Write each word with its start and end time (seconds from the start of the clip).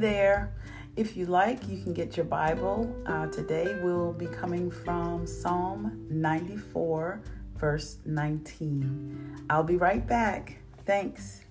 there. 0.00 0.54
If 0.96 1.16
you 1.16 1.26
like, 1.26 1.68
you 1.68 1.82
can 1.82 1.92
get 1.92 2.16
your 2.16 2.24
Bible. 2.24 2.94
Uh, 3.06 3.26
today 3.26 3.78
we'll 3.82 4.12
be 4.12 4.26
coming 4.26 4.70
from 4.70 5.26
Psalm 5.26 6.06
94, 6.10 7.20
verse 7.56 7.98
19. 8.06 9.46
I'll 9.50 9.62
be 9.62 9.76
right 9.76 10.06
back. 10.06 10.56
Thanks. 10.86 11.42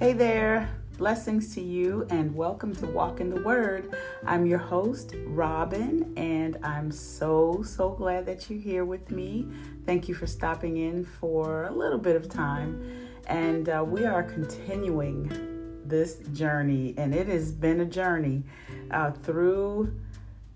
Hey 0.00 0.12
there. 0.12 0.68
Blessings 0.98 1.54
to 1.54 1.60
you 1.60 2.08
and 2.10 2.34
welcome 2.34 2.74
to 2.74 2.86
Walk 2.86 3.20
in 3.20 3.30
the 3.30 3.40
Word. 3.42 3.96
I'm 4.26 4.46
your 4.46 4.58
host, 4.58 5.14
Robin, 5.26 6.12
and 6.16 6.58
I'm 6.62 6.90
so, 6.90 7.62
so 7.64 7.90
glad 7.90 8.26
that 8.26 8.50
you're 8.50 8.58
here 8.58 8.84
with 8.84 9.10
me. 9.10 9.48
Thank 9.86 10.08
you 10.08 10.14
for 10.14 10.26
stopping 10.26 10.76
in 10.76 11.04
for 11.04 11.64
a 11.64 11.72
little 11.72 11.98
bit 11.98 12.16
of 12.16 12.28
time. 12.28 13.08
And 13.26 13.68
uh, 13.68 13.84
we 13.86 14.04
are 14.04 14.22
continuing 14.22 15.82
this 15.84 16.16
journey, 16.32 16.94
and 16.98 17.14
it 17.14 17.28
has 17.28 17.52
been 17.52 17.80
a 17.80 17.84
journey 17.84 18.42
uh, 18.90 19.12
through 19.12 19.94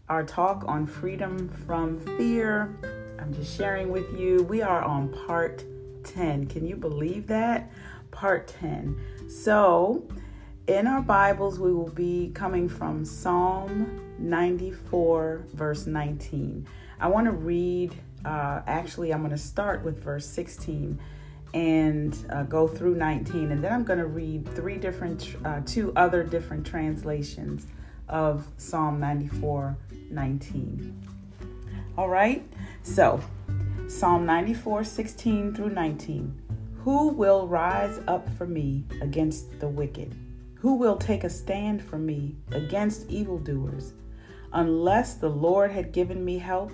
our 0.08 0.24
talk 0.24 0.64
on 0.66 0.86
freedom 0.86 1.48
from 1.64 1.98
fear. 2.18 2.76
I'm 3.18 3.32
just 3.32 3.56
sharing 3.56 3.90
with 3.90 4.18
you. 4.18 4.42
We 4.42 4.62
are 4.62 4.82
on 4.82 5.08
part 5.26 5.64
10. 6.04 6.46
Can 6.46 6.66
you 6.66 6.76
believe 6.76 7.28
that? 7.28 7.70
Part 8.10 8.48
10. 8.48 9.00
So, 9.28 10.06
in 10.66 10.86
our 10.86 11.02
Bibles, 11.02 11.58
we 11.58 11.72
will 11.72 11.90
be 11.90 12.30
coming 12.34 12.68
from 12.68 13.04
Psalm 13.04 14.00
94, 14.18 15.46
verse 15.54 15.86
19. 15.86 16.66
I 17.00 17.08
want 17.08 17.26
to 17.26 17.32
read, 17.32 17.94
uh, 18.24 18.60
actually, 18.66 19.12
I'm 19.12 19.20
going 19.20 19.32
to 19.32 19.38
start 19.38 19.84
with 19.84 20.02
verse 20.02 20.26
16 20.26 21.00
and 21.52 22.16
uh, 22.30 22.44
go 22.44 22.68
through 22.68 22.94
19, 22.94 23.50
and 23.50 23.62
then 23.62 23.72
I'm 23.72 23.82
going 23.82 23.98
to 23.98 24.06
read 24.06 24.48
three 24.54 24.76
different, 24.76 25.34
uh, 25.44 25.60
two 25.66 25.92
other 25.96 26.22
different 26.22 26.64
translations 26.64 27.66
of 28.08 28.46
Psalm 28.56 29.00
94, 29.00 29.76
19. 30.10 31.08
All 31.98 32.08
right, 32.08 32.46
so 32.84 33.20
Psalm 33.88 34.24
94, 34.24 34.84
16 34.84 35.54
through 35.54 35.70
19. 35.70 36.38
Who 36.84 37.08
will 37.08 37.48
rise 37.48 38.00
up 38.06 38.28
for 38.36 38.46
me 38.46 38.84
against 39.00 39.60
the 39.60 39.68
wicked? 39.68 40.16
Who 40.62 40.74
will 40.76 40.94
take 40.94 41.24
a 41.24 41.28
stand 41.28 41.82
for 41.82 41.98
me 41.98 42.36
against 42.52 43.10
evildoers? 43.10 43.94
Unless 44.52 45.14
the 45.14 45.28
Lord 45.28 45.72
had 45.72 45.90
given 45.90 46.24
me 46.24 46.38
help, 46.38 46.70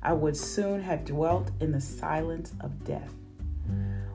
I 0.00 0.12
would 0.12 0.36
soon 0.36 0.80
have 0.80 1.04
dwelt 1.04 1.50
in 1.58 1.72
the 1.72 1.80
silence 1.80 2.52
of 2.60 2.84
death. 2.84 3.12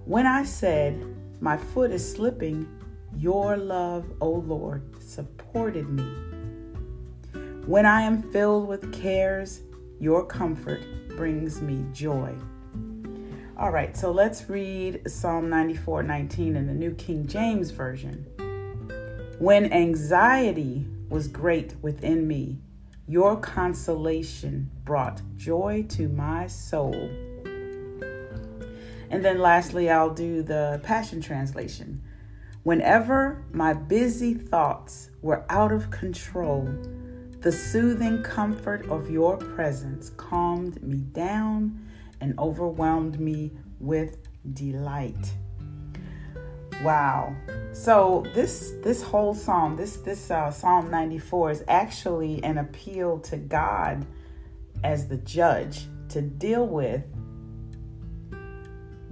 When 0.05 0.25
I 0.25 0.45
said, 0.45 1.05
My 1.41 1.57
foot 1.57 1.91
is 1.91 2.09
slipping, 2.09 2.69
your 3.17 3.57
love, 3.57 4.05
O 4.21 4.29
Lord, 4.29 5.03
supported 5.03 5.89
me. 5.89 6.05
When 7.65 7.85
I 7.85 8.03
am 8.03 8.21
filled 8.31 8.69
with 8.69 8.93
cares, 8.93 9.59
your 9.99 10.25
comfort 10.25 10.79
brings 11.17 11.61
me 11.61 11.83
joy. 11.91 12.33
All 13.57 13.71
right, 13.71 13.97
so 13.97 14.09
let's 14.09 14.49
read 14.49 15.01
Psalm 15.05 15.49
94 15.49 16.03
19 16.03 16.55
in 16.55 16.65
the 16.65 16.73
New 16.73 16.91
King 16.91 17.27
James 17.27 17.71
Version. 17.71 18.25
When 19.39 19.71
anxiety 19.71 20.87
was 21.09 21.27
great 21.27 21.75
within 21.83 22.27
me, 22.27 22.57
your 23.07 23.37
consolation 23.37 24.71
brought 24.83 25.21
joy 25.35 25.85
to 25.89 26.09
my 26.09 26.47
soul. 26.47 26.95
And 29.11 29.23
then 29.23 29.37
lastly, 29.37 29.91
I'll 29.91 30.09
do 30.09 30.41
the 30.41 30.81
Passion 30.83 31.21
Translation. 31.21 32.01
Whenever 32.63 33.45
my 33.51 33.73
busy 33.73 34.33
thoughts 34.33 35.11
were 35.21 35.45
out 35.49 35.71
of 35.71 35.91
control, 35.91 36.67
the 37.41 37.51
soothing 37.51 38.23
comfort 38.23 38.89
of 38.89 39.11
your 39.11 39.37
presence 39.37 40.09
calmed 40.17 40.81
me 40.81 40.97
down 40.97 41.79
and 42.19 42.37
overwhelmed 42.39 43.19
me 43.19 43.51
with 43.79 44.17
delight. 44.55 45.31
Wow. 46.83 47.35
So 47.77 48.25
this 48.33 48.73
this 48.81 49.03
whole 49.03 49.35
psalm, 49.35 49.75
this 49.75 49.97
this 49.97 50.31
uh, 50.31 50.49
Psalm 50.49 50.89
94 50.89 51.51
is 51.51 51.63
actually 51.67 52.43
an 52.43 52.57
appeal 52.57 53.19
to 53.19 53.37
God 53.37 54.03
as 54.83 55.07
the 55.07 55.17
judge 55.17 55.85
to 56.09 56.21
deal 56.21 56.65
with 56.65 57.03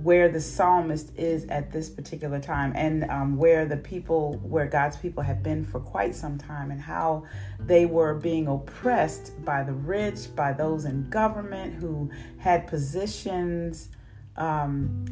where 0.02 0.30
the 0.30 0.42
psalmist 0.42 1.16
is 1.16 1.46
at 1.46 1.72
this 1.72 1.90
particular 1.90 2.40
time 2.40 2.74
and 2.76 3.10
um, 3.12 3.38
where 3.38 3.66
the 3.66 3.78
people 3.78 4.34
where 4.44 4.68
god's 4.68 4.98
people 4.98 5.24
have 5.24 5.42
been 5.42 5.66
for 5.66 5.80
quite 5.80 6.14
some 6.14 6.38
time 6.38 6.70
and 6.70 6.80
how 6.80 7.24
they 7.62 7.88
were 7.88 8.14
being 8.14 8.46
oppressed 8.46 9.34
by 9.44 9.64
the 9.64 9.74
rich 9.74 10.36
by 10.36 10.54
those 10.54 10.86
in 10.86 11.10
government 11.10 11.74
who 11.74 12.08
had 12.38 12.68
positions 12.68 13.90
um, 14.38 15.04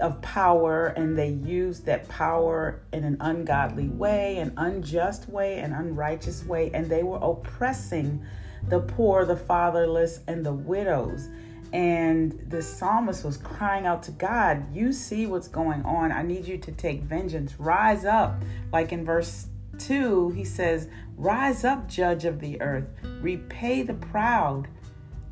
of 0.00 0.20
power 0.22 0.88
and 0.88 1.18
they 1.18 1.28
used 1.28 1.86
that 1.86 2.08
power 2.08 2.82
in 2.92 3.04
an 3.04 3.16
ungodly 3.20 3.88
way, 3.88 4.38
an 4.38 4.52
unjust 4.56 5.28
way, 5.28 5.58
an 5.58 5.72
unrighteous 5.72 6.44
way, 6.44 6.70
and 6.74 6.86
they 6.86 7.02
were 7.02 7.18
oppressing 7.18 8.24
the 8.68 8.80
poor, 8.80 9.24
the 9.24 9.36
fatherless, 9.36 10.20
and 10.26 10.44
the 10.44 10.52
widows. 10.52 11.28
And 11.72 12.44
the 12.48 12.62
psalmist 12.62 13.24
was 13.24 13.36
crying 13.36 13.86
out 13.86 14.02
to 14.04 14.12
God, 14.12 14.74
You 14.74 14.92
see 14.92 15.26
what's 15.26 15.48
going 15.48 15.82
on. 15.82 16.12
I 16.12 16.22
need 16.22 16.46
you 16.46 16.58
to 16.58 16.72
take 16.72 17.02
vengeance. 17.02 17.58
Rise 17.58 18.04
up. 18.04 18.42
Like 18.72 18.92
in 18.92 19.04
verse 19.04 19.48
2, 19.78 20.30
he 20.30 20.44
says, 20.44 20.88
Rise 21.16 21.64
up, 21.64 21.88
judge 21.88 22.24
of 22.24 22.40
the 22.40 22.60
earth. 22.60 22.86
Repay 23.20 23.82
the 23.82 23.94
proud 23.94 24.68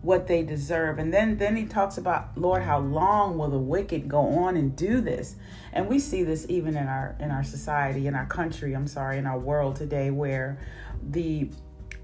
what 0.05 0.27
they 0.27 0.43
deserve. 0.43 0.99
And 0.99 1.13
then 1.13 1.39
then 1.39 1.57
he 1.57 1.65
talks 1.65 1.97
about, 1.97 2.37
Lord, 2.37 2.63
how 2.63 2.79
long 2.79 3.39
will 3.39 3.49
the 3.49 3.59
wicked 3.59 4.07
go 4.07 4.21
on 4.21 4.57
and 4.57 4.77
do 4.77 5.01
this? 5.01 5.37
And 5.73 5.89
we 5.89 5.99
see 5.99 6.23
this 6.23 6.47
even 6.49 6.77
in 6.77 6.87
our 6.87 7.17
in 7.19 7.31
our 7.31 7.43
society, 7.43 8.07
in 8.07 8.15
our 8.15 8.27
country, 8.27 8.75
I'm 8.75 8.87
sorry, 8.87 9.19
in 9.19 9.27
our 9.27 9.39
world 9.39 9.77
today 9.77 10.11
where 10.11 10.59
the 11.03 11.51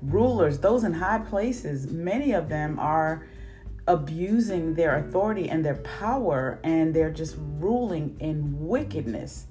rulers, 0.02 0.58
those 0.58 0.84
in 0.84 0.94
high 0.94 1.18
places, 1.18 1.92
many 1.92 2.32
of 2.32 2.48
them 2.48 2.78
are 2.78 3.26
abusing 3.86 4.74
their 4.74 4.96
authority 4.96 5.50
and 5.50 5.64
their 5.64 5.76
power 5.76 6.58
and 6.64 6.94
they're 6.94 7.10
just 7.10 7.36
ruling 7.58 8.16
in 8.20 8.66
wickedness. 8.66 9.46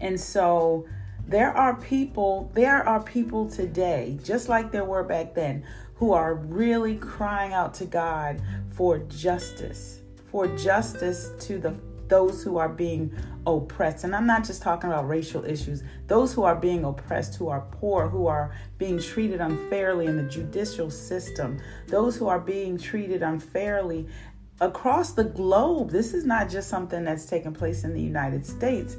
And 0.00 0.18
so 0.18 0.86
there 1.26 1.52
are 1.52 1.76
people, 1.76 2.50
there 2.54 2.86
are 2.86 3.02
people 3.02 3.48
today, 3.48 4.18
just 4.24 4.48
like 4.48 4.72
there 4.72 4.84
were 4.84 5.04
back 5.04 5.34
then, 5.34 5.64
who 6.02 6.10
are 6.10 6.34
really 6.34 6.96
crying 6.96 7.52
out 7.52 7.72
to 7.72 7.84
God 7.84 8.42
for 8.70 8.98
justice, 9.06 10.00
for 10.32 10.48
justice 10.56 11.30
to 11.38 11.58
the 11.58 11.72
those 12.08 12.42
who 12.42 12.58
are 12.58 12.68
being 12.68 13.14
oppressed. 13.46 14.02
And 14.02 14.12
I'm 14.12 14.26
not 14.26 14.44
just 14.44 14.62
talking 14.62 14.90
about 14.90 15.06
racial 15.06 15.44
issues. 15.44 15.84
Those 16.08 16.34
who 16.34 16.42
are 16.42 16.56
being 16.56 16.82
oppressed, 16.82 17.36
who 17.36 17.46
are 17.50 17.60
poor, 17.70 18.08
who 18.08 18.26
are 18.26 18.52
being 18.78 18.98
treated 18.98 19.40
unfairly 19.40 20.06
in 20.06 20.16
the 20.16 20.24
judicial 20.24 20.90
system, 20.90 21.60
those 21.86 22.16
who 22.16 22.26
are 22.26 22.40
being 22.40 22.76
treated 22.78 23.22
unfairly 23.22 24.08
across 24.60 25.12
the 25.12 25.24
globe. 25.24 25.90
This 25.90 26.14
is 26.14 26.24
not 26.24 26.50
just 26.50 26.68
something 26.68 27.04
that's 27.04 27.26
taking 27.26 27.54
place 27.54 27.84
in 27.84 27.94
the 27.94 28.02
United 28.02 28.44
States. 28.44 28.96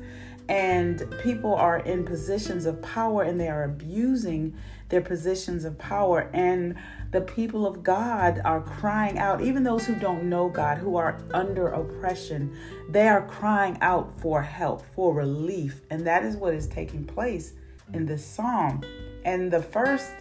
And 0.49 1.03
people 1.21 1.55
are 1.55 1.79
in 1.79 2.03
positions 2.05 2.65
of 2.65 2.81
power 2.81 3.23
and 3.23 3.39
they 3.39 3.47
are 3.47 3.63
abusing 3.63 4.55
their 4.89 5.01
positions 5.01 5.65
of 5.65 5.77
power. 5.77 6.29
And 6.33 6.75
the 7.11 7.21
people 7.21 7.65
of 7.65 7.83
God 7.83 8.41
are 8.43 8.61
crying 8.61 9.17
out, 9.17 9.41
even 9.41 9.63
those 9.63 9.85
who 9.85 9.95
don't 9.95 10.25
know 10.25 10.49
God, 10.49 10.77
who 10.77 10.95
are 10.95 11.19
under 11.33 11.69
oppression, 11.69 12.55
they 12.89 13.07
are 13.07 13.25
crying 13.25 13.77
out 13.81 14.19
for 14.19 14.41
help, 14.41 14.83
for 14.95 15.13
relief. 15.13 15.81
And 15.89 16.05
that 16.05 16.23
is 16.23 16.35
what 16.35 16.53
is 16.53 16.67
taking 16.67 17.05
place 17.05 17.53
in 17.93 18.05
this 18.05 18.25
psalm. 18.25 18.81
And 19.25 19.51
the 19.51 19.61
first 19.61 20.11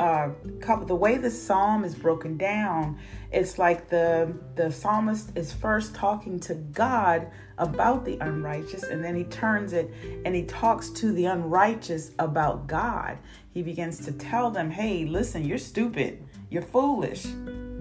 uh, 0.00 0.30
couple, 0.60 0.86
the 0.86 0.96
way 0.96 1.16
the 1.16 1.30
psalm 1.30 1.84
is 1.84 1.94
broken 1.94 2.36
down, 2.36 2.98
it's 3.30 3.58
like 3.58 3.88
the 3.88 4.34
the 4.54 4.70
psalmist 4.70 5.36
is 5.36 5.52
first 5.52 5.94
talking 5.94 6.40
to 6.40 6.54
God 6.54 7.30
about 7.58 8.04
the 8.04 8.18
unrighteous, 8.20 8.84
and 8.84 9.04
then 9.04 9.14
he 9.14 9.24
turns 9.24 9.72
it 9.72 9.92
and 10.24 10.34
he 10.34 10.44
talks 10.44 10.90
to 10.90 11.12
the 11.12 11.26
unrighteous 11.26 12.12
about 12.18 12.66
God. 12.66 13.18
He 13.52 13.62
begins 13.62 14.04
to 14.06 14.12
tell 14.12 14.50
them, 14.50 14.70
"Hey, 14.70 15.04
listen, 15.04 15.44
you're 15.44 15.58
stupid, 15.58 16.24
you're 16.50 16.62
foolish. 16.62 17.24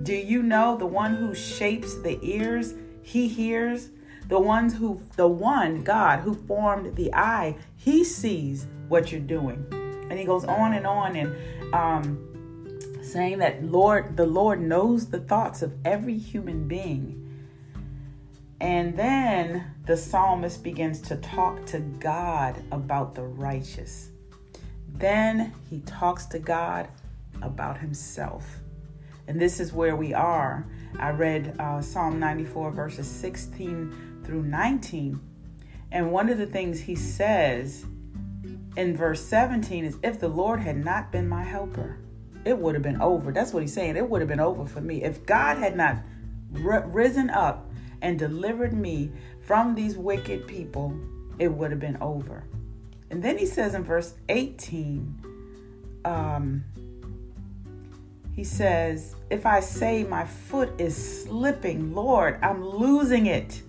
Do 0.04 0.14
you 0.14 0.44
know 0.44 0.78
the 0.78 0.86
one 0.86 1.16
who 1.16 1.34
shapes 1.34 1.96
the 2.02 2.20
ears? 2.22 2.74
He 3.02 3.28
hears." 3.28 3.90
The 4.28 4.38
ones 4.38 4.76
who 4.76 5.02
the 5.16 5.30
one 5.30 5.84
God 5.84 6.20
who 6.20 6.34
formed 6.34 6.98
the 6.98 7.14
eye, 7.14 7.56
he 7.78 8.04
sees 8.04 8.68
what 8.90 9.10
you're 9.10 9.22
doing 9.22 9.66
and 10.10 10.18
he 10.18 10.26
goes 10.26 10.46
on 10.46 10.74
and 10.74 10.88
on 10.88 11.16
and 11.16 11.74
um, 11.74 12.28
saying 13.02 13.40
that 13.40 13.64
Lord, 13.64 14.18
the 14.18 14.26
Lord 14.26 14.62
knows 14.62 15.08
the 15.08 15.20
thoughts 15.20 15.62
of 15.62 15.74
every 15.86 16.18
human 16.18 16.68
being. 16.68 17.24
And 18.60 18.98
then 18.98 19.72
the 19.86 19.96
psalmist 19.96 20.64
begins 20.64 21.00
to 21.02 21.16
talk 21.18 21.66
to 21.68 21.80
God 21.80 22.62
about 22.72 23.14
the 23.14 23.24
righteous. 23.24 24.10
Then 24.96 25.54
he 25.70 25.82
talks 25.82 26.26
to 26.28 26.40
God 26.40 26.88
about 27.42 27.78
himself. 27.78 28.44
And 29.28 29.40
this 29.40 29.60
is 29.60 29.74
where 29.74 29.96
we 29.96 30.14
are. 30.14 30.66
I 31.00 31.12
read 31.12 31.56
uh, 31.60 31.82
Psalm 31.82 32.20
94, 32.20 32.72
verses 32.72 33.08
16 33.08 34.22
through 34.24 34.44
19. 34.44 35.20
And 35.92 36.12
one 36.12 36.30
of 36.30 36.38
the 36.38 36.46
things 36.46 36.80
he 36.80 36.96
says 36.96 37.86
in 38.78 38.96
verse 38.96 39.26
17 39.26 39.84
is 39.84 39.98
If 40.04 40.20
the 40.20 40.30
Lord 40.30 40.62
had 40.62 40.78
not 40.78 41.12
been 41.12 41.28
my 41.28 41.44
helper, 41.44 41.98
it 42.46 42.58
would 42.58 42.76
have 42.76 42.84
been 42.84 43.02
over. 43.02 43.34
That's 43.34 43.52
what 43.52 43.64
he's 43.64 43.74
saying. 43.74 43.98
It 43.98 44.08
would 44.08 44.22
have 44.22 44.30
been 44.30 44.40
over 44.40 44.66
for 44.66 44.80
me. 44.80 45.04
If 45.04 45.26
God 45.26 45.58
had 45.58 45.76
not 45.76 45.98
r- 46.64 46.88
risen 46.88 47.30
up 47.32 47.70
and 48.02 48.18
delivered 48.18 48.74
me 48.74 49.12
from 49.42 49.74
these 49.76 49.98
wicked 49.98 50.48
people, 50.48 50.98
it 51.40 51.50
would 51.50 51.72
have 51.72 51.80
been 51.80 51.98
over. 51.98 52.46
And 53.10 53.22
then 53.22 53.38
he 53.38 53.46
says 53.46 53.74
in 53.74 53.84
verse 53.84 54.14
18, 54.30 56.02
um, 56.06 56.64
he 58.36 58.44
says, 58.44 59.16
If 59.32 59.48
I 59.48 59.60
say 59.60 60.04
my 60.04 60.24
foot 60.24 60.80
is 60.80 61.24
slipping, 61.24 61.96
Lord, 61.96 62.38
I'm 62.44 62.64
losing 62.64 63.26
it. 63.26 63.64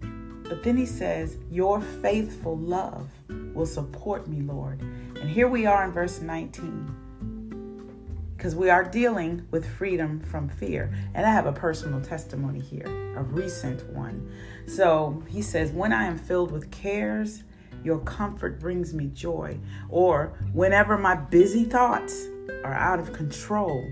But 0.00 0.62
then 0.62 0.78
he 0.78 0.86
says, 0.86 1.36
Your 1.50 1.82
faithful 1.82 2.56
love 2.56 3.10
will 3.28 3.66
support 3.66 4.26
me, 4.26 4.42
Lord. 4.42 4.80
And 4.80 5.28
here 5.28 5.48
we 5.48 5.66
are 5.66 5.84
in 5.84 5.92
verse 5.92 6.20
19. 6.20 8.34
Because 8.36 8.54
we 8.54 8.68
are 8.68 8.84
dealing 8.84 9.46
with 9.50 9.66
freedom 9.66 10.20
from 10.20 10.48
fear. 10.48 10.92
And 11.14 11.24
I 11.24 11.30
have 11.30 11.46
a 11.46 11.52
personal 11.52 12.00
testimony 12.00 12.60
here, 12.60 12.86
a 13.16 13.22
recent 13.22 13.88
one. 13.90 14.30
So 14.66 15.22
he 15.28 15.40
says, 15.40 15.70
When 15.70 15.92
I 15.92 16.04
am 16.04 16.18
filled 16.18 16.52
with 16.52 16.70
cares, 16.70 17.44
your 17.82 17.98
comfort 18.00 18.60
brings 18.60 18.92
me 18.92 19.06
joy. 19.06 19.58
Or 19.88 20.34
whenever 20.52 20.98
my 20.98 21.14
busy 21.14 21.64
thoughts 21.64 22.26
are 22.64 22.74
out 22.74 22.98
of 22.98 23.12
control, 23.12 23.90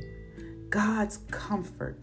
God's 0.68 1.18
comfort 1.30 1.98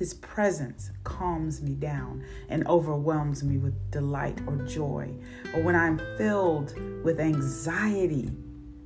his 0.00 0.14
presence 0.14 0.92
calms 1.04 1.60
me 1.60 1.74
down 1.74 2.24
and 2.48 2.66
overwhelms 2.66 3.44
me 3.44 3.58
with 3.58 3.74
delight 3.90 4.40
or 4.46 4.56
joy. 4.64 5.12
Or 5.52 5.62
when 5.62 5.76
I'm 5.76 6.00
filled 6.16 6.74
with 7.04 7.20
anxiety, 7.20 8.30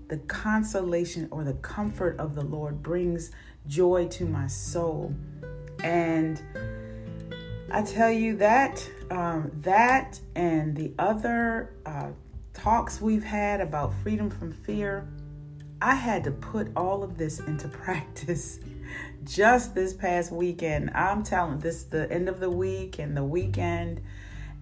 the 0.09 0.17
consolation 0.27 1.29
or 1.31 1.45
the 1.45 1.55
comfort 1.55 2.19
of 2.19 2.35
the 2.35 2.43
Lord 2.43 2.83
brings 2.83 3.31
joy 3.69 4.09
to 4.09 4.27
my 4.27 4.49
soul. 4.49 5.15
And 5.85 6.43
I 7.71 7.83
tell 7.83 8.11
you 8.11 8.37
that 8.39 8.85
um, 9.13 9.53
that 9.61 10.19
and 10.35 10.77
the 10.77 10.93
other 10.99 11.75
uh, 11.87 12.09
talks 12.55 13.01
we've 13.01 13.23
had 13.23 13.61
about 13.61 13.93
freedom 14.03 14.31
from 14.31 14.51
fear, 14.51 15.07
I 15.81 15.95
had 15.95 16.25
to 16.25 16.33
put 16.33 16.73
all 16.75 17.05
of 17.05 17.19
this 17.19 17.39
into 17.39 17.69
practice 17.85 18.59
just 19.25 19.75
this 19.75 19.93
past 19.93 20.33
weekend. 20.33 20.91
I'm 20.95 21.23
telling 21.23 21.59
this 21.59 21.85
the 21.85 22.11
end 22.11 22.29
of 22.29 22.41
the 22.41 22.51
week 22.51 22.99
and 22.99 23.17
the 23.17 23.25
weekend 23.25 24.03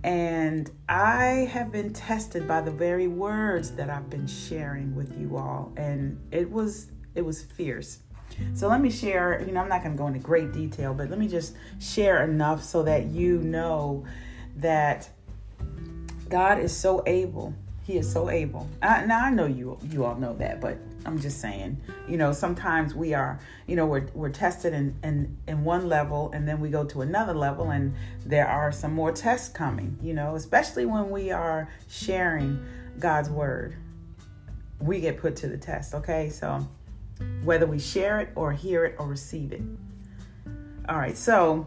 and 0.05 0.71
I 0.89 1.49
have 1.53 1.71
been 1.71 1.93
tested 1.93 2.49
by 2.49 2.61
the 2.61 2.73
very 2.73 3.07
words 3.07 3.71
that 3.73 3.89
I've 3.89 4.11
been 4.11 4.27
sharing 4.27 4.97
with 4.97 5.17
you 5.19 5.37
all 5.37 5.73
and 5.77 6.19
it 6.33 6.51
was 6.51 6.89
it 7.15 7.23
was 7.23 7.43
fierce. 7.43 7.99
So 8.55 8.67
let 8.69 8.81
me 8.81 8.91
share, 8.91 9.45
you 9.47 9.53
know, 9.53 9.61
I'm 9.61 9.69
not 9.69 9.83
going 9.83 9.93
to 9.93 9.99
go 9.99 10.07
into 10.07 10.19
great 10.19 10.53
detail, 10.53 10.95
but 10.95 11.11
let 11.11 11.19
me 11.19 11.29
just 11.29 11.55
share 11.79 12.25
enough 12.25 12.65
so 12.65 12.83
that 12.85 13.07
you 13.07 13.39
know 13.39 14.07
that 14.57 15.09
God 16.31 16.59
is 16.59 16.75
so 16.75 17.03
able. 17.07 17.55
He 17.85 17.99
is 17.99 18.11
so 18.11 18.31
able. 18.31 18.69
I, 18.81 19.05
now 19.05 19.25
I 19.25 19.31
know 19.31 19.47
you 19.47 19.79
you 19.91 20.05
all 20.05 20.15
know 20.15 20.35
that, 20.35 20.61
but 20.61 20.79
I'm 21.05 21.19
just 21.19 21.41
saying, 21.41 21.81
you 22.09 22.17
know, 22.17 22.33
sometimes 22.33 22.95
we 22.95 23.15
are, 23.15 23.41
you 23.67 23.77
know, 23.77 23.87
we're, 23.87 24.07
we're 24.15 24.31
tested 24.31 24.73
in, 24.73 24.97
in, 25.03 25.37
in 25.49 25.65
one 25.65 25.89
level 25.89 26.31
and 26.33 26.47
then 26.47 26.61
we 26.61 26.69
go 26.69 26.85
to 26.85 27.03
another 27.03 27.35
level 27.35 27.71
and 27.71 27.95
there 28.25 28.47
are 28.47 28.71
some 28.71 28.93
more 28.93 29.13
tests 29.13 29.49
coming, 29.49 29.99
you 30.01 30.15
know, 30.15 30.37
especially 30.37 30.87
when 30.87 31.11
we 31.11 31.31
are 31.31 31.69
sharing 31.89 32.65
God's 32.99 33.31
word. 33.31 33.75
We 34.81 35.01
get 35.01 35.19
put 35.19 35.37
to 35.37 35.49
the 35.49 35.59
test, 35.59 35.95
okay? 35.95 36.29
So 36.29 36.67
whether 37.45 37.67
we 37.67 37.79
share 37.79 38.21
it 38.21 38.31
or 38.35 38.53
hear 38.53 38.85
it 38.85 38.97
or 38.99 39.07
receive 39.07 39.53
it. 39.53 39.63
All 40.89 40.99
right, 40.99 41.17
so 41.17 41.67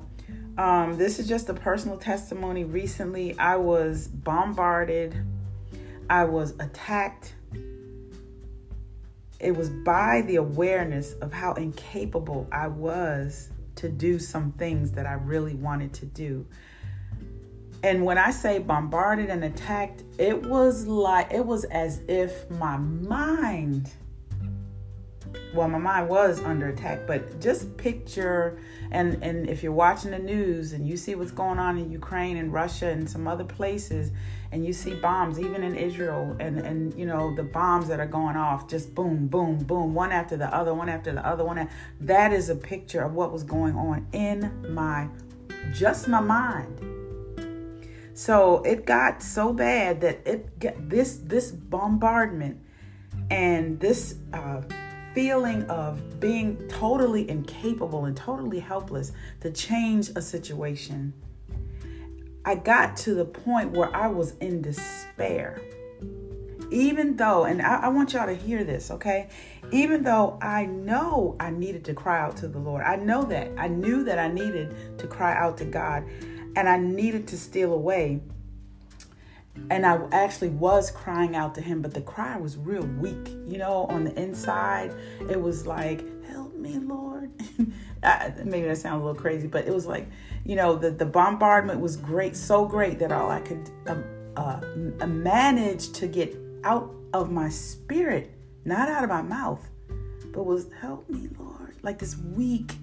um, 0.58 0.98
this 0.98 1.20
is 1.20 1.28
just 1.28 1.50
a 1.50 1.54
personal 1.54 1.98
testimony. 1.98 2.64
Recently, 2.64 3.38
I 3.38 3.56
was 3.56 4.08
bombarded, 4.08 5.16
I 6.10 6.26
was 6.26 6.54
attacked 6.60 7.34
it 9.40 9.56
was 9.56 9.70
by 9.70 10.24
the 10.28 10.38
awareness 10.38 11.14
of 11.22 11.34
how 11.34 11.54
incapable 11.54 12.48
I 12.52 12.68
was 12.68 13.50
to 13.76 13.90
do 13.90 14.20
some 14.20 14.52
things 14.54 14.92
that 14.92 15.06
I 15.06 15.14
really 15.14 15.56
wanted 15.56 15.94
to 15.96 16.06
do. 16.06 16.46
And 17.84 18.04
when 18.04 18.18
I 18.18 18.32
say 18.32 18.60
bombarded 18.60 19.30
and 19.30 19.44
attacked, 19.44 20.04
it 20.18 20.42
was 20.42 20.88
like, 20.88 21.32
it 21.32 21.46
was 21.46 21.66
as 21.66 22.02
if 22.08 22.50
my 22.50 22.78
mind 22.78 23.92
well 25.56 25.68
my 25.68 25.78
mind 25.78 26.10
was 26.10 26.42
under 26.44 26.68
attack 26.68 27.08
but 27.08 27.40
just 27.40 27.76
picture 27.78 28.60
and 28.92 29.24
and 29.24 29.50
if 29.50 29.64
you're 29.64 29.72
watching 29.72 30.12
the 30.12 30.20
news 30.20 30.74
and 30.74 30.88
you 30.88 30.98
see 30.98 31.16
what's 31.16 31.32
going 31.32 31.58
on 31.58 31.78
in 31.78 31.90
Ukraine 31.92 32.38
and 32.38 32.54
Russia 32.54 32.88
and 32.88 33.10
some 33.10 33.28
other 33.28 33.44
places 33.44 34.12
and 34.52 34.66
you 34.66 34.74
see 34.74 34.94
bombs 34.96 35.40
even 35.40 35.64
in 35.64 35.76
Israel 35.76 36.36
and 36.40 36.60
and 36.60 36.94
you 36.94 37.06
know 37.06 37.34
the 37.36 37.44
bombs 37.44 37.88
that 37.88 38.00
are 38.00 38.06
going 38.06 38.36
off 38.36 38.68
just 38.68 38.94
boom 38.94 39.28
boom 39.28 39.58
boom 39.60 39.94
one 39.94 40.12
after 40.12 40.38
the 40.38 40.54
other 40.54 40.74
one 40.74 40.90
after 40.90 41.14
the 41.14 41.26
other 41.26 41.44
one 41.44 41.58
after, 41.58 41.74
that 42.02 42.34
is 42.34 42.50
a 42.50 42.56
picture 42.56 43.02
of 43.02 43.14
what 43.14 43.32
was 43.32 43.44
going 43.44 43.76
on 43.76 44.06
in 44.12 44.74
my 44.74 45.08
just 45.74 46.08
my 46.08 46.20
mind. 46.20 46.80
So 48.14 48.62
it 48.64 48.86
got 48.86 49.22
so 49.22 49.52
bad 49.52 50.02
that 50.02 50.26
it 50.26 50.58
get 50.60 50.90
this 50.90 51.18
this 51.18 51.52
bombardment 51.52 52.62
and 53.30 53.80
this 53.80 54.16
uh, 54.32 54.62
feeling 55.16 55.64
of 55.64 56.20
being 56.20 56.68
totally 56.68 57.28
incapable 57.30 58.04
and 58.06 58.16
totally 58.16 58.60
helpless 58.60 59.14
to 59.40 59.50
change 59.50 60.10
a 60.18 60.22
situation, 60.22 61.14
I 62.44 62.56
got 62.56 62.98
to 62.98 63.16
the 63.16 63.26
point 63.26 63.72
where 63.72 63.96
I 63.96 64.08
was 64.08 64.36
in 64.38 64.62
despair. 64.62 65.62
Even 66.70 67.16
though, 67.16 67.46
and 67.46 67.62
I, 67.62 67.84
I, 67.84 67.88
want 67.88 68.14
y'all 68.14 68.26
to 68.26 68.36
hear 68.36 68.64
this, 68.64 68.92
okay? 68.92 69.30
Even 69.72 70.04
though 70.04 70.38
I 70.42 70.66
know 70.66 71.38
I 71.40 71.50
needed 71.50 71.86
to 71.86 71.94
cry 71.94 72.20
out 72.20 72.36
to 72.38 72.48
the 72.48 72.60
Lord, 72.60 72.84
I 72.84 72.98
know 72.98 73.24
that. 73.24 73.52
I 73.58 73.68
knew 73.68 74.04
that 74.04 74.20
I 74.20 74.28
needed 74.28 74.98
to 74.98 75.08
cry 75.08 75.34
out 75.36 75.58
to 75.60 75.66
God 75.66 76.04
and 76.56 76.68
I 76.68 76.78
needed 76.78 77.28
to 77.28 77.38
steal 77.38 77.74
away 77.74 78.20
and 79.70 79.86
I 79.86 80.00
actually 80.12 80.50
was 80.50 80.92
crying 80.92 81.36
out 81.36 81.56
to 81.56 81.62
him, 81.62 81.82
but 81.82 81.94
the 81.94 82.02
cry 82.02 82.38
was 82.38 82.58
real 82.58 82.86
weak. 83.00 83.30
You 83.46 83.58
know, 83.58 83.86
on 83.90 84.04
the 84.04 84.20
inside, 84.20 84.94
it 85.30 85.42
was 85.42 85.66
like, 85.66 86.04
"Help 86.28 86.56
me, 86.56 86.78
Lord." 86.78 87.32
Maybe 87.58 88.68
that 88.68 88.78
sounds 88.78 89.02
a 89.02 89.06
little 89.06 89.20
crazy, 89.20 89.48
but 89.48 89.66
it 89.66 89.74
was 89.74 89.88
like, 89.88 90.08
you 90.46 90.56
know, 90.56 90.76
the 90.76 90.92
the 90.92 91.06
bombardment 91.06 91.80
was 91.80 91.98
great, 91.98 92.36
so 92.36 92.66
great 92.66 93.00
that 93.00 93.12
all 93.12 93.32
I 93.32 93.42
could 93.42 93.70
um, 93.88 94.04
uh, 94.36 94.62
manage 95.08 95.92
to 95.94 96.08
get 96.08 96.36
out 96.64 96.94
of 97.14 97.32
my 97.32 97.50
spirit, 97.50 98.32
not 98.66 98.90
out 98.90 99.04
of 99.04 99.10
my 99.10 99.22
mouth, 99.22 99.68
but 100.32 100.46
was, 100.46 100.68
"Help 100.80 101.10
me, 101.10 101.30
Lord," 101.40 101.76
like 101.82 101.98
this 101.98 102.18
weak, 102.18 102.76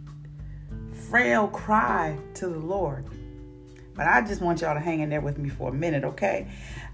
frail 1.08 1.46
cry 1.48 2.18
to 2.34 2.48
the 2.48 2.58
Lord. 2.58 3.06
But 3.94 4.06
I 4.06 4.22
just 4.22 4.40
want 4.40 4.60
y'all 4.60 4.74
to 4.74 4.80
hang 4.80 5.00
in 5.00 5.10
there 5.10 5.20
with 5.20 5.38
me 5.38 5.48
for 5.48 5.70
a 5.70 5.72
minute, 5.72 6.04
okay? 6.04 6.48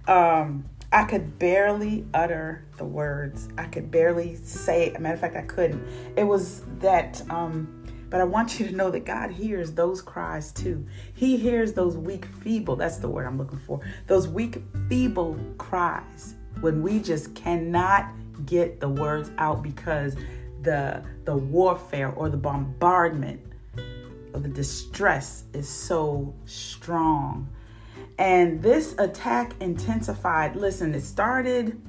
Um, 0.06 0.64
I 0.90 1.04
could 1.04 1.38
barely 1.38 2.06
utter 2.14 2.64
the 2.76 2.84
words. 2.84 3.48
I 3.58 3.64
could 3.64 3.90
barely 3.90 4.36
say 4.36 4.86
it. 4.86 5.00
matter 5.00 5.14
of 5.14 5.20
fact, 5.20 5.36
I 5.36 5.42
couldn't. 5.42 5.86
It 6.16 6.24
was 6.24 6.62
that, 6.78 7.22
um, 7.30 7.84
but 8.08 8.20
I 8.20 8.24
want 8.24 8.58
you 8.58 8.66
to 8.68 8.74
know 8.74 8.90
that 8.90 9.04
God 9.04 9.30
hears 9.30 9.72
those 9.72 10.00
cries 10.00 10.50
too. 10.50 10.86
He 11.14 11.36
hears 11.36 11.74
those 11.74 11.96
weak, 11.96 12.24
feeble, 12.24 12.76
that's 12.76 12.96
the 12.96 13.08
word 13.08 13.26
I'm 13.26 13.36
looking 13.36 13.58
for, 13.58 13.80
those 14.06 14.26
weak, 14.26 14.62
feeble 14.88 15.38
cries 15.58 16.34
when 16.60 16.82
we 16.82 17.00
just 17.00 17.34
cannot 17.34 18.10
get 18.46 18.80
the 18.80 18.88
words 18.88 19.30
out 19.38 19.62
because 19.62 20.16
the 20.62 21.02
the 21.24 21.36
warfare 21.36 22.10
or 22.12 22.28
the 22.28 22.36
bombardment 22.36 23.40
the 24.38 24.48
distress 24.48 25.44
is 25.52 25.68
so 25.68 26.34
strong. 26.44 27.48
And 28.18 28.62
this 28.62 28.94
attack 28.98 29.54
intensified. 29.60 30.56
Listen, 30.56 30.94
it 30.94 31.02
started 31.02 31.80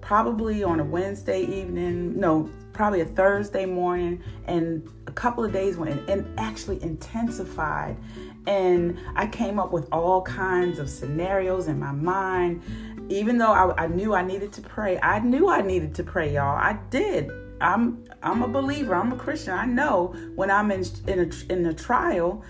probably 0.00 0.62
on 0.62 0.80
a 0.80 0.84
Wednesday 0.84 1.42
evening, 1.42 2.18
no, 2.18 2.48
probably 2.72 3.00
a 3.00 3.04
Thursday 3.04 3.66
morning, 3.66 4.22
and 4.46 4.88
a 5.06 5.12
couple 5.12 5.44
of 5.44 5.52
days 5.52 5.76
went 5.76 6.08
and 6.08 6.26
actually 6.38 6.82
intensified. 6.82 7.96
And 8.46 8.98
I 9.16 9.26
came 9.26 9.58
up 9.58 9.72
with 9.72 9.88
all 9.92 10.22
kinds 10.22 10.78
of 10.78 10.88
scenarios 10.88 11.68
in 11.68 11.78
my 11.78 11.92
mind. 11.92 12.62
Even 13.08 13.38
though 13.38 13.52
I, 13.52 13.84
I 13.84 13.86
knew 13.88 14.14
I 14.14 14.22
needed 14.22 14.52
to 14.54 14.62
pray, 14.62 14.98
I 15.00 15.18
knew 15.18 15.48
I 15.48 15.62
needed 15.62 15.94
to 15.96 16.04
pray, 16.04 16.34
y'all. 16.34 16.56
I 16.56 16.78
did. 16.90 17.30
I'm 17.60 18.04
I'm 18.22 18.42
a 18.42 18.48
believer. 18.48 18.94
I'm 18.94 19.12
a 19.12 19.16
Christian. 19.16 19.54
I 19.54 19.66
know 19.66 20.14
when 20.34 20.50
I'm 20.50 20.70
in 20.70 20.84
in 21.06 21.18
a, 21.20 21.52
in 21.52 21.66
a 21.66 21.74
trial 21.74 22.44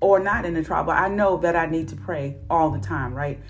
or 0.00 0.20
not 0.20 0.44
in 0.44 0.56
a 0.56 0.62
trial, 0.62 0.84
but 0.84 0.96
I 0.96 1.08
know 1.08 1.38
that 1.38 1.56
I 1.56 1.66
need 1.66 1.88
to 1.88 1.96
pray 1.96 2.36
all 2.50 2.70
the 2.70 2.80
time, 2.80 3.14
right? 3.14 3.40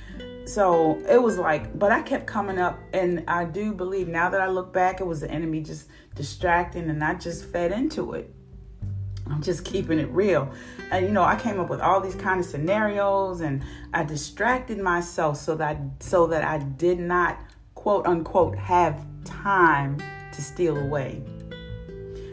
So 0.47 1.01
it 1.09 1.21
was 1.21 1.39
like, 1.39 1.77
but 1.79 1.91
I 1.91 2.03
kept 2.03 2.27
coming 2.27 2.59
up, 2.59 2.79
and 2.93 3.25
I 3.27 3.45
do 3.45 3.73
believe 3.73 4.09
now 4.09 4.29
that 4.29 4.41
I 4.41 4.49
look 4.49 4.73
back, 4.73 5.01
it 5.01 5.07
was 5.07 5.21
the 5.21 5.31
enemy 5.31 5.63
just 5.63 5.89
distracting, 6.15 6.91
and 6.91 7.03
I 7.03 7.15
just 7.15 7.47
fed 7.47 7.73
into 7.73 8.13
it. 8.13 8.33
I'm 9.31 9.43
just 9.43 9.65
keeping 9.65 9.99
it 9.99 10.11
real. 10.11 10.53
And 10.91 11.07
you 11.07 11.13
know, 11.13 11.23
I 11.23 11.37
came 11.37 11.59
up 11.59 11.71
with 11.71 11.81
all 11.81 12.01
these 12.01 12.15
kind 12.15 12.41
of 12.41 12.47
scenarios 12.47 13.41
and 13.41 13.63
I 13.93 14.05
distracted 14.05 14.79
myself 14.79 15.39
so 15.39 15.55
that 15.57 15.79
so 16.01 16.27
that 16.27 16.45
I 16.45 16.59
did 16.59 16.99
not 16.99 17.39
quote 17.75 18.07
unquote 18.07 18.57
have 18.57 19.05
time 19.25 19.97
to 20.35 20.43
steal 20.43 20.77
away. 20.77 21.23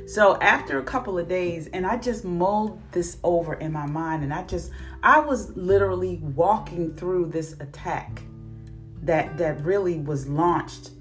So 0.08 0.38
after 0.42 0.78
a 0.78 0.84
couple 0.84 1.18
of 1.18 1.30
days, 1.30 1.68
and 1.68 1.88
I 1.88 1.96
just 1.96 2.26
mulled 2.26 2.82
this 2.92 3.18
over 3.24 3.54
in 3.54 3.72
my 3.72 3.86
mind, 3.86 4.24
and 4.24 4.34
I 4.34 4.44
just, 4.44 4.72
I 5.02 5.20
was 5.20 5.56
literally 5.56 6.18
walking 6.18 6.94
through 6.96 7.28
this 7.28 7.54
attack 7.62 8.22
that 9.04 9.38
that 9.38 9.64
really 9.64 10.00
was 10.00 10.28
launched 10.28 10.92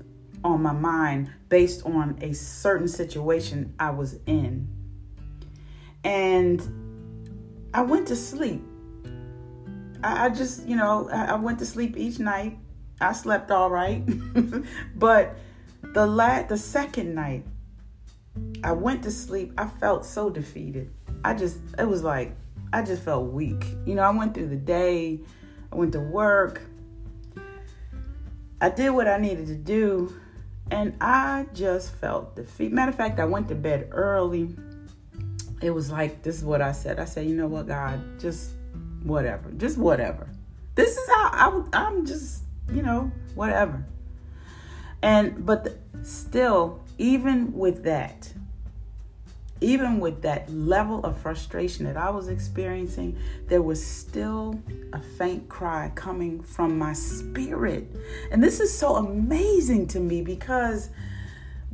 on 0.44 0.62
my 0.62 0.72
mind 0.72 1.30
based 1.48 1.84
on 1.84 2.18
a 2.20 2.32
certain 2.32 2.88
situation 2.88 3.74
I 3.78 3.90
was 3.90 4.18
in. 4.26 4.68
And 6.04 6.62
I 7.74 7.82
went 7.82 8.08
to 8.08 8.16
sleep. 8.16 8.62
I, 10.02 10.26
I 10.26 10.28
just, 10.30 10.66
you 10.66 10.76
know, 10.76 11.10
I, 11.10 11.32
I 11.32 11.34
went 11.34 11.58
to 11.58 11.66
sleep 11.66 11.96
each 11.96 12.18
night. 12.18 12.58
I 13.00 13.12
slept 13.12 13.50
all 13.50 13.70
right. 13.70 14.04
but 14.94 15.36
the 15.92 16.06
la- 16.06 16.42
the 16.42 16.56
second 16.56 17.14
night, 17.14 17.44
I 18.62 18.72
went 18.72 19.02
to 19.04 19.10
sleep. 19.10 19.52
I 19.58 19.66
felt 19.66 20.04
so 20.04 20.30
defeated. 20.30 20.90
I 21.24 21.34
just 21.34 21.58
it 21.78 21.88
was 21.88 22.02
like 22.02 22.34
I 22.72 22.82
just 22.82 23.02
felt 23.02 23.32
weak. 23.32 23.66
You 23.84 23.94
know, 23.94 24.02
I 24.02 24.10
went 24.10 24.34
through 24.34 24.48
the 24.48 24.56
day. 24.56 25.20
I 25.72 25.76
went 25.76 25.92
to 25.92 26.00
work. 26.00 26.62
I 28.60 28.68
did 28.68 28.90
what 28.90 29.08
I 29.08 29.16
needed 29.16 29.46
to 29.46 29.54
do, 29.54 30.14
and 30.70 30.94
I 31.00 31.46
just 31.54 31.94
felt 31.94 32.36
defeat. 32.36 32.72
Matter 32.72 32.90
of 32.90 32.96
fact, 32.96 33.18
I 33.18 33.24
went 33.24 33.48
to 33.48 33.54
bed 33.54 33.88
early. 33.90 34.54
It 35.62 35.70
was 35.70 35.90
like 35.90 36.22
this 36.22 36.36
is 36.36 36.44
what 36.44 36.60
I 36.60 36.72
said. 36.72 37.00
I 37.00 37.04
said, 37.04 37.26
you 37.26 37.34
know 37.34 37.46
what, 37.46 37.66
God, 37.66 38.20
just 38.20 38.52
whatever, 39.02 39.50
just 39.52 39.78
whatever. 39.78 40.28
This 40.74 40.96
is 40.96 41.08
how 41.08 41.30
I, 41.32 41.62
I'm 41.72 42.06
just, 42.06 42.44
you 42.72 42.82
know, 42.82 43.10
whatever. 43.34 43.84
And 45.02 45.46
but 45.46 45.78
still, 46.02 46.82
even 46.98 47.52
with 47.52 47.84
that, 47.84 48.32
even 49.60 50.00
with 50.00 50.22
that 50.22 50.50
level 50.50 51.04
of 51.04 51.18
frustration 51.18 51.84
that 51.84 51.96
I 51.96 52.10
was 52.10 52.28
experiencing, 52.28 53.18
there 53.46 53.62
was 53.62 53.84
still 53.84 54.60
a 54.92 55.00
faint 55.00 55.48
cry 55.48 55.92
coming 55.94 56.42
from 56.42 56.78
my 56.78 56.92
spirit. 56.92 57.86
And 58.30 58.42
this 58.42 58.60
is 58.60 58.76
so 58.76 58.96
amazing 58.96 59.86
to 59.88 60.00
me 60.00 60.22
because 60.22 60.90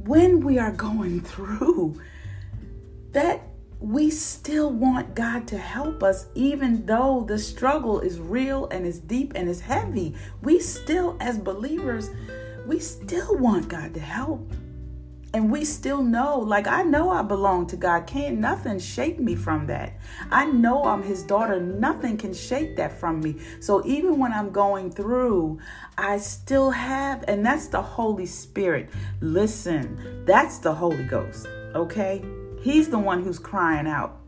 when 0.05 0.41
we 0.41 0.59
are 0.59 0.73
going 0.73 1.21
through 1.21 2.01
that, 3.13 3.43
we 3.79 4.11
still 4.11 4.71
want 4.71 5.15
God 5.15 5.47
to 5.49 5.59
help 5.59 6.03
us, 6.03 6.27
even 6.35 6.87
though 6.87 7.25
the 7.29 7.39
struggle 7.39 8.01
is 8.01 8.19
real 8.19 8.67
and 8.71 8.87
is 8.87 8.99
deep 8.99 9.33
and 9.35 9.49
is 9.49 9.61
heavy. 9.61 10.15
We 10.43 10.61
still, 10.61 11.17
as 11.21 11.39
believers, 11.39 12.09
we 12.67 12.81
still 12.81 13.39
want 13.39 13.69
God 13.69 13.95
to 13.95 14.01
help. 14.01 14.53
And 15.35 15.53
we 15.53 15.65
still 15.67 16.03
know, 16.03 16.39
like 16.39 16.67
I 16.67 16.83
know 16.83 17.11
I 17.11 17.21
belong 17.21 17.67
to 17.69 17.77
God. 17.77 18.07
Can't 18.07 18.39
nothing 18.39 18.79
shake 18.79 19.21
me 19.21 19.35
from 19.35 19.67
that. 19.67 19.93
I 20.31 20.47
know 20.47 20.85
I'm 20.85 21.03
his 21.03 21.23
daughter. 21.23 21.61
Nothing 21.61 22.17
can 22.17 22.33
shake 22.33 22.77
that 22.77 22.99
from 22.99 23.21
me. 23.21 23.37
So 23.61 23.85
even 23.85 24.19
when 24.19 24.33
I'm 24.33 24.51
going 24.51 24.91
through, 24.91 25.59
I 25.99 26.19
still 26.19 26.71
have, 26.71 27.25
and 27.29 27.45
that's 27.45 27.69
the 27.69 27.83
Holy 27.83 28.25
Spirit. 28.25 28.89
Listen, 29.21 30.25
that's 30.25 30.59
the 30.59 30.73
Holy 30.73 31.05
Ghost, 31.05 31.47
okay? 31.75 32.25
He's 32.63 32.89
the 32.89 32.99
one 32.99 33.23
who's 33.23 33.39
crying 33.39 33.87
out. 33.87 34.21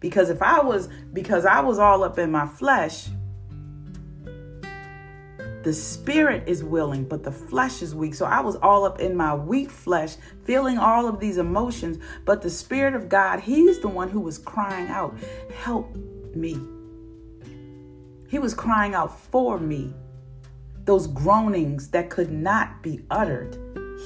Because 0.00 0.28
if 0.28 0.42
I 0.42 0.60
was, 0.60 0.88
because 1.12 1.46
I 1.46 1.60
was 1.60 1.78
all 1.78 2.04
up 2.04 2.18
in 2.18 2.30
my 2.30 2.46
flesh, 2.46 3.08
the 5.68 5.74
spirit 5.74 6.44
is 6.48 6.64
willing, 6.64 7.04
but 7.04 7.22
the 7.22 7.30
flesh 7.30 7.82
is 7.82 7.94
weak. 7.94 8.14
So 8.14 8.24
I 8.24 8.40
was 8.40 8.56
all 8.56 8.86
up 8.86 9.00
in 9.00 9.14
my 9.14 9.34
weak 9.34 9.70
flesh, 9.70 10.16
feeling 10.44 10.78
all 10.78 11.06
of 11.06 11.20
these 11.20 11.36
emotions. 11.36 11.98
But 12.24 12.40
the 12.40 12.48
spirit 12.48 12.94
of 12.94 13.10
God, 13.10 13.40
He's 13.40 13.78
the 13.78 13.88
one 13.88 14.08
who 14.08 14.20
was 14.20 14.38
crying 14.38 14.88
out, 14.88 15.14
Help 15.54 15.94
me. 16.34 16.58
He 18.30 18.38
was 18.38 18.54
crying 18.54 18.94
out 18.94 19.20
for 19.20 19.58
me. 19.58 19.92
Those 20.86 21.06
groanings 21.06 21.90
that 21.90 22.08
could 22.08 22.32
not 22.32 22.82
be 22.82 23.04
uttered. 23.10 23.58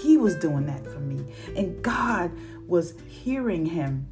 He 0.02 0.16
was 0.16 0.34
doing 0.34 0.66
that 0.66 0.84
for 0.84 0.98
me. 0.98 1.32
And 1.54 1.80
God 1.80 2.32
was 2.66 2.94
hearing 3.06 3.64
him, 3.64 4.08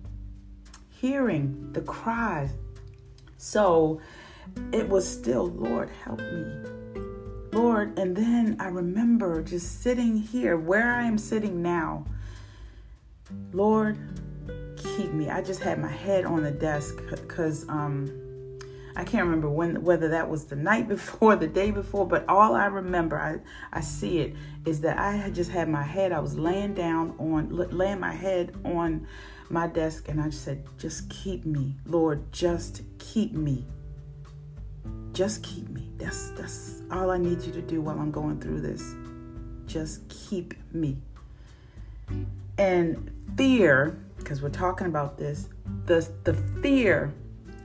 hearing 0.88 1.72
the 1.72 1.80
cries. 1.80 2.50
So 3.38 4.00
it 4.72 4.88
was 4.88 5.04
still, 5.04 5.48
Lord, 5.48 5.90
help 6.04 6.20
me. 6.20 7.09
Lord, 7.62 7.98
and 7.98 8.16
then 8.16 8.56
I 8.58 8.68
remember 8.68 9.42
just 9.42 9.82
sitting 9.82 10.16
here 10.16 10.56
where 10.56 10.94
I 10.94 11.02
am 11.02 11.18
sitting 11.18 11.60
now. 11.60 12.06
Lord, 13.52 13.98
keep 14.78 15.12
me. 15.12 15.28
I 15.28 15.42
just 15.42 15.60
had 15.60 15.78
my 15.78 15.90
head 15.90 16.24
on 16.24 16.42
the 16.42 16.52
desk 16.52 17.02
because 17.10 17.68
um, 17.68 18.10
I 18.96 19.04
can't 19.04 19.24
remember 19.24 19.50
when 19.50 19.84
whether 19.84 20.08
that 20.08 20.30
was 20.30 20.46
the 20.46 20.56
night 20.56 20.88
before, 20.96 21.36
the 21.36 21.46
day 21.46 21.70
before, 21.70 22.06
but 22.06 22.26
all 22.30 22.54
I 22.54 22.64
remember, 22.64 23.20
I 23.20 23.40
I 23.76 23.82
see 23.82 24.20
it 24.20 24.34
is 24.64 24.80
that 24.80 24.98
I 24.98 25.12
had 25.12 25.34
just 25.34 25.50
had 25.50 25.68
my 25.68 25.82
head. 25.82 26.12
I 26.12 26.20
was 26.20 26.38
laying 26.38 26.72
down 26.72 27.14
on 27.18 27.50
laying 27.76 28.00
my 28.00 28.14
head 28.14 28.56
on 28.64 29.06
my 29.50 29.66
desk, 29.66 30.08
and 30.08 30.18
I 30.18 30.30
just 30.30 30.44
said, 30.44 30.64
"Just 30.78 31.10
keep 31.10 31.44
me, 31.44 31.76
Lord. 31.84 32.32
Just 32.32 32.80
keep 32.98 33.32
me." 33.34 33.66
Just 35.12 35.42
keep 35.42 35.68
me. 35.68 35.90
That's 35.96 36.30
that's 36.30 36.82
all 36.90 37.10
I 37.10 37.18
need 37.18 37.42
you 37.42 37.52
to 37.52 37.62
do 37.62 37.80
while 37.80 37.98
I'm 37.98 38.10
going 38.10 38.40
through 38.40 38.60
this. 38.60 38.94
Just 39.66 40.08
keep 40.08 40.54
me. 40.72 40.98
And 42.58 43.10
fear, 43.36 43.98
because 44.18 44.42
we're 44.42 44.50
talking 44.50 44.86
about 44.86 45.18
this, 45.18 45.48
the 45.86 46.08
the 46.24 46.34
fear 46.62 47.12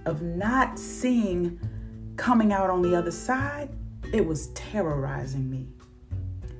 of 0.05 0.21
not 0.21 0.77
seeing 0.79 1.59
coming 2.15 2.53
out 2.53 2.69
on 2.69 2.81
the 2.81 2.95
other 2.95 3.11
side, 3.11 3.69
it 4.13 4.25
was 4.25 4.47
terrorizing 4.47 5.49
me. 5.49 5.67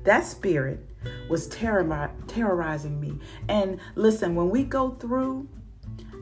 That 0.04 0.24
spirit 0.24 0.80
was 1.28 1.48
terror- 1.48 2.10
terrorizing 2.26 3.00
me. 3.00 3.18
And 3.48 3.80
listen, 3.94 4.34
when 4.34 4.50
we 4.50 4.64
go 4.64 4.90
through 4.90 5.48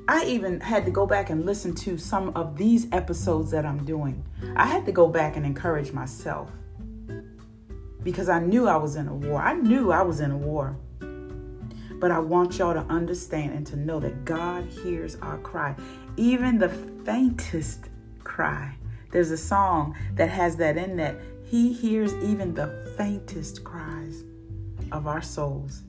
I 0.07 0.25
even 0.27 0.61
had 0.61 0.85
to 0.85 0.91
go 0.91 1.07
back 1.07 1.31
and 1.31 1.47
listen 1.47 1.75
to 1.77 1.97
some 1.97 2.29
of 2.37 2.59
these 2.59 2.87
episodes 2.93 3.51
that 3.53 3.65
I'm 3.65 3.85
doing. 3.85 4.23
I 4.55 4.67
had 4.67 4.85
to 4.87 4.93
go 4.93 5.09
back 5.09 5.37
and 5.37 5.47
encourage 5.47 5.93
myself 5.93 6.51
because 8.03 8.29
I 8.29 8.39
knew 8.39 8.69
I 8.69 8.77
was 8.77 8.97
in 8.97 9.09
a 9.09 9.15
war. 9.15 9.41
I 9.41 9.55
knew 9.55 9.93
I 9.93 10.03
was 10.03 10.21
in 10.21 10.31
a 10.31 10.37
war. 10.37 10.77
But 11.01 12.11
I 12.11 12.19
want 12.19 12.59
y'all 12.59 12.75
to 12.75 12.85
understand 12.93 13.55
and 13.55 13.67
to 13.69 13.77
know 13.77 13.99
that 14.01 14.27
God 14.27 14.67
hears 14.67 15.17
our 15.17 15.39
cry, 15.39 15.75
even 16.19 16.59
the 16.59 16.69
faintest 16.69 17.89
cry. 18.23 18.75
There's 19.11 19.31
a 19.31 19.39
song 19.39 19.97
that 20.17 20.29
has 20.29 20.57
that 20.57 20.77
in 20.77 20.97
that. 20.97 21.17
He 21.45 21.73
hears 21.73 22.13
even 22.15 22.53
the 22.53 22.93
faintest 22.99 23.65
cries 23.65 24.25
of 24.93 25.07
our 25.07 25.23
souls. 25.23 25.83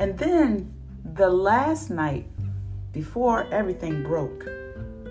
And 0.00 0.18
then 0.18 0.74
the 1.04 1.28
last 1.28 1.90
night 1.90 2.26
before 2.92 3.46
everything 3.52 4.02
broke, 4.02 4.46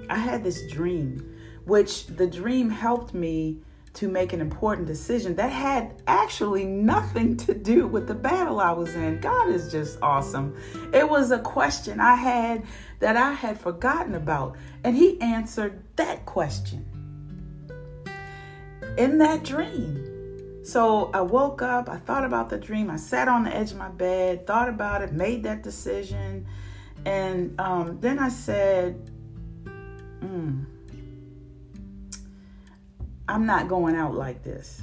I 0.10 0.18
had 0.18 0.44
this 0.44 0.66
dream, 0.72 1.38
which 1.66 2.08
the 2.08 2.28
dream 2.28 2.70
helped 2.70 3.14
me 3.14 3.62
to 3.94 4.08
make 4.08 4.32
an 4.32 4.40
important 4.40 4.88
decision 4.88 5.36
that 5.36 5.52
had 5.52 6.02
actually 6.08 6.64
nothing 6.64 7.36
to 7.36 7.54
do 7.54 7.88
with 7.88 8.08
the 8.08 8.14
battle 8.14 8.60
I 8.60 8.72
was 8.72 8.96
in. 8.96 9.20
God 9.20 9.50
is 9.50 9.72
just 9.72 10.00
awesome. 10.02 10.56
It 10.94 11.10
was 11.10 11.32
a 11.32 11.40
question 11.40 12.00
I 12.00 12.16
had 12.16 12.64
that 13.00 13.18
I 13.18 13.34
had 13.34 13.60
forgotten 13.60 14.16
about, 14.16 14.56
and 14.84 14.96
He 14.96 15.20
answered 15.20 15.84
that 15.98 16.26
question. 16.26 16.86
In 18.98 19.18
that 19.18 19.44
dream, 19.44 20.08
So 20.64 21.10
I 21.12 21.22
woke 21.22 21.64
up, 21.64 21.90
I 21.90 21.98
thought 21.98 22.24
about 22.24 22.50
the 22.50 22.58
dream, 22.58 22.92
I 22.92 22.96
sat 22.96 23.28
on 23.28 23.44
the 23.44 23.56
edge 23.56 23.72
of 23.72 23.78
my 23.78 23.90
bed, 23.90 24.46
thought 24.46 24.70
about 24.70 25.02
it, 25.02 25.12
made 25.12 25.44
that 25.44 25.64
decision. 25.64 26.46
And 27.06 27.60
um, 27.60 28.00
then 28.00 28.20
I 28.20 28.30
said, 28.30 29.10
mm, 30.20 30.66
I'm 33.28 33.46
not 33.46 33.68
going 33.68 33.96
out 33.96 34.14
like 34.14 34.44
this. 34.44 34.82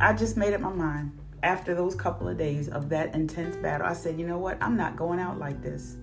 I 0.00 0.12
just 0.12 0.36
made 0.36 0.52
up 0.52 0.60
my 0.60 0.72
mind 0.72 1.18
after 1.42 1.74
those 1.74 1.94
couple 1.94 2.28
of 2.28 2.36
days 2.36 2.68
of 2.68 2.88
that 2.90 3.14
intense 3.14 3.56
battle. 3.56 3.86
I 3.86 3.92
said, 3.94 4.18
you 4.18 4.26
know 4.26 4.38
what? 4.38 4.58
I'm 4.60 4.76
not 4.76 4.96
going 4.96 5.20
out 5.20 5.38
like 5.38 5.62
this. 5.62 5.96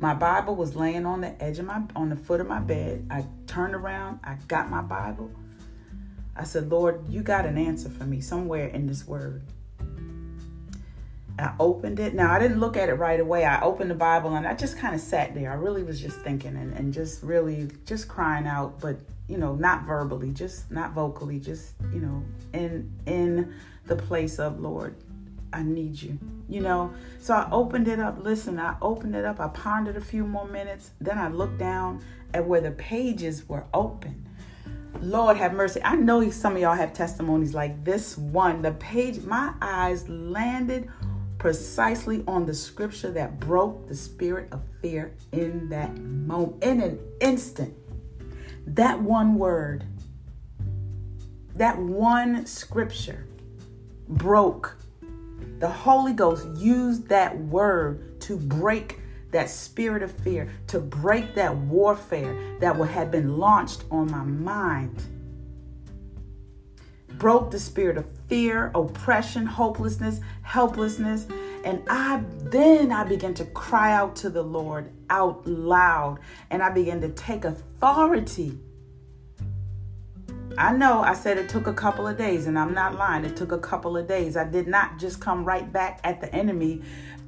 My 0.00 0.14
Bible 0.14 0.56
was 0.56 0.74
laying 0.74 1.06
on 1.06 1.20
the 1.20 1.40
edge 1.42 1.58
of 1.58 1.66
my 1.66 1.82
on 1.94 2.08
the 2.08 2.16
foot 2.16 2.40
of 2.40 2.48
my 2.48 2.58
bed. 2.58 3.06
I 3.10 3.24
turned 3.46 3.74
around, 3.74 4.20
I 4.24 4.36
got 4.48 4.70
my 4.70 4.82
Bible. 4.82 5.30
I 6.34 6.44
said, 6.44 6.70
Lord, 6.70 7.08
you 7.08 7.22
got 7.22 7.44
an 7.44 7.58
answer 7.58 7.88
for 7.88 8.04
me 8.04 8.20
somewhere 8.20 8.68
in 8.68 8.86
this 8.86 9.06
word. 9.06 9.42
I 11.38 11.54
opened 11.58 11.98
it. 11.98 12.14
Now, 12.14 12.32
I 12.32 12.38
didn't 12.38 12.60
look 12.60 12.76
at 12.76 12.88
it 12.88 12.94
right 12.94 13.18
away. 13.18 13.44
I 13.44 13.62
opened 13.62 13.90
the 13.90 13.94
Bible 13.94 14.34
and 14.34 14.46
I 14.46 14.54
just 14.54 14.78
kind 14.78 14.94
of 14.94 15.00
sat 15.00 15.34
there. 15.34 15.50
I 15.50 15.54
really 15.54 15.82
was 15.82 16.00
just 16.00 16.18
thinking 16.20 16.56
and, 16.56 16.74
and 16.74 16.92
just 16.92 17.22
really 17.22 17.70
just 17.86 18.08
crying 18.08 18.46
out, 18.46 18.80
but 18.80 18.96
you 19.28 19.38
know, 19.38 19.54
not 19.54 19.84
verbally, 19.84 20.30
just 20.30 20.70
not 20.70 20.92
vocally, 20.92 21.38
just, 21.38 21.74
you 21.92 22.00
know, 22.00 22.22
in 22.52 22.92
in 23.06 23.54
the 23.86 23.96
place 23.96 24.38
of 24.38 24.60
Lord, 24.60 24.94
I 25.52 25.62
need 25.62 26.00
you. 26.00 26.18
You 26.48 26.60
know, 26.60 26.92
so 27.18 27.34
I 27.34 27.48
opened 27.50 27.88
it 27.88 27.98
up. 27.98 28.22
Listen, 28.22 28.58
I 28.58 28.76
opened 28.82 29.14
it 29.14 29.24
up. 29.24 29.40
I 29.40 29.48
pondered 29.48 29.96
a 29.96 30.02
few 30.02 30.26
more 30.26 30.46
minutes. 30.46 30.90
Then 31.00 31.18
I 31.18 31.28
looked 31.28 31.58
down 31.58 32.02
at 32.34 32.46
where 32.46 32.60
the 32.60 32.72
pages 32.72 33.48
were 33.48 33.64
open. 33.72 34.28
Lord 35.00 35.36
have 35.36 35.54
mercy. 35.54 35.80
I 35.82 35.96
know 35.96 36.28
some 36.30 36.54
of 36.54 36.62
y'all 36.62 36.76
have 36.76 36.92
testimonies 36.92 37.54
like 37.54 37.84
this 37.84 38.16
one. 38.16 38.62
The 38.62 38.72
page, 38.72 39.22
my 39.22 39.54
eyes 39.60 40.08
landed 40.08 40.88
precisely 41.42 42.22
on 42.28 42.46
the 42.46 42.54
scripture 42.54 43.10
that 43.10 43.40
broke 43.40 43.88
the 43.88 43.94
spirit 43.96 44.46
of 44.52 44.62
fear 44.80 45.12
in 45.32 45.68
that 45.68 45.92
moment, 45.98 46.62
in 46.62 46.80
an 46.80 47.00
instant. 47.20 47.74
That 48.64 49.02
one 49.02 49.34
word, 49.34 49.84
that 51.56 51.76
one 51.76 52.46
scripture 52.46 53.26
broke. 54.08 54.76
The 55.58 55.68
Holy 55.68 56.12
Ghost 56.12 56.46
used 56.58 57.08
that 57.08 57.36
word 57.36 58.20
to 58.20 58.36
break 58.36 59.00
that 59.32 59.50
spirit 59.50 60.04
of 60.04 60.12
fear, 60.12 60.48
to 60.68 60.78
break 60.78 61.34
that 61.34 61.56
warfare 61.56 62.56
that 62.60 62.76
have 62.76 63.10
been 63.10 63.36
launched 63.36 63.82
on 63.90 64.08
my 64.12 64.22
mind. 64.22 65.02
Broke 67.18 67.50
the 67.50 67.58
spirit 67.58 67.96
of 67.96 68.06
fear, 68.32 68.72
oppression, 68.74 69.44
hopelessness, 69.44 70.18
helplessness. 70.40 71.26
And 71.64 71.82
I 71.90 72.24
then 72.44 72.90
I 72.90 73.04
began 73.04 73.34
to 73.34 73.44
cry 73.44 73.92
out 73.92 74.16
to 74.16 74.30
the 74.30 74.42
Lord 74.42 74.90
out 75.10 75.46
loud 75.46 76.18
and 76.50 76.62
I 76.62 76.70
began 76.70 76.98
to 77.02 77.10
take 77.10 77.44
authority. 77.44 78.58
I 80.56 80.72
know 80.72 81.02
I 81.02 81.12
said 81.12 81.36
it 81.36 81.50
took 81.50 81.66
a 81.66 81.74
couple 81.74 82.06
of 82.06 82.16
days, 82.16 82.46
and 82.46 82.58
I'm 82.58 82.72
not 82.72 82.94
lying. 82.94 83.26
It 83.26 83.36
took 83.36 83.52
a 83.52 83.58
couple 83.58 83.98
of 83.98 84.08
days. 84.08 84.34
I 84.36 84.44
did 84.44 84.66
not 84.66 84.98
just 84.98 85.20
come 85.20 85.44
right 85.44 85.70
back 85.70 86.00
at 86.02 86.22
the 86.22 86.34
enemy 86.34 86.80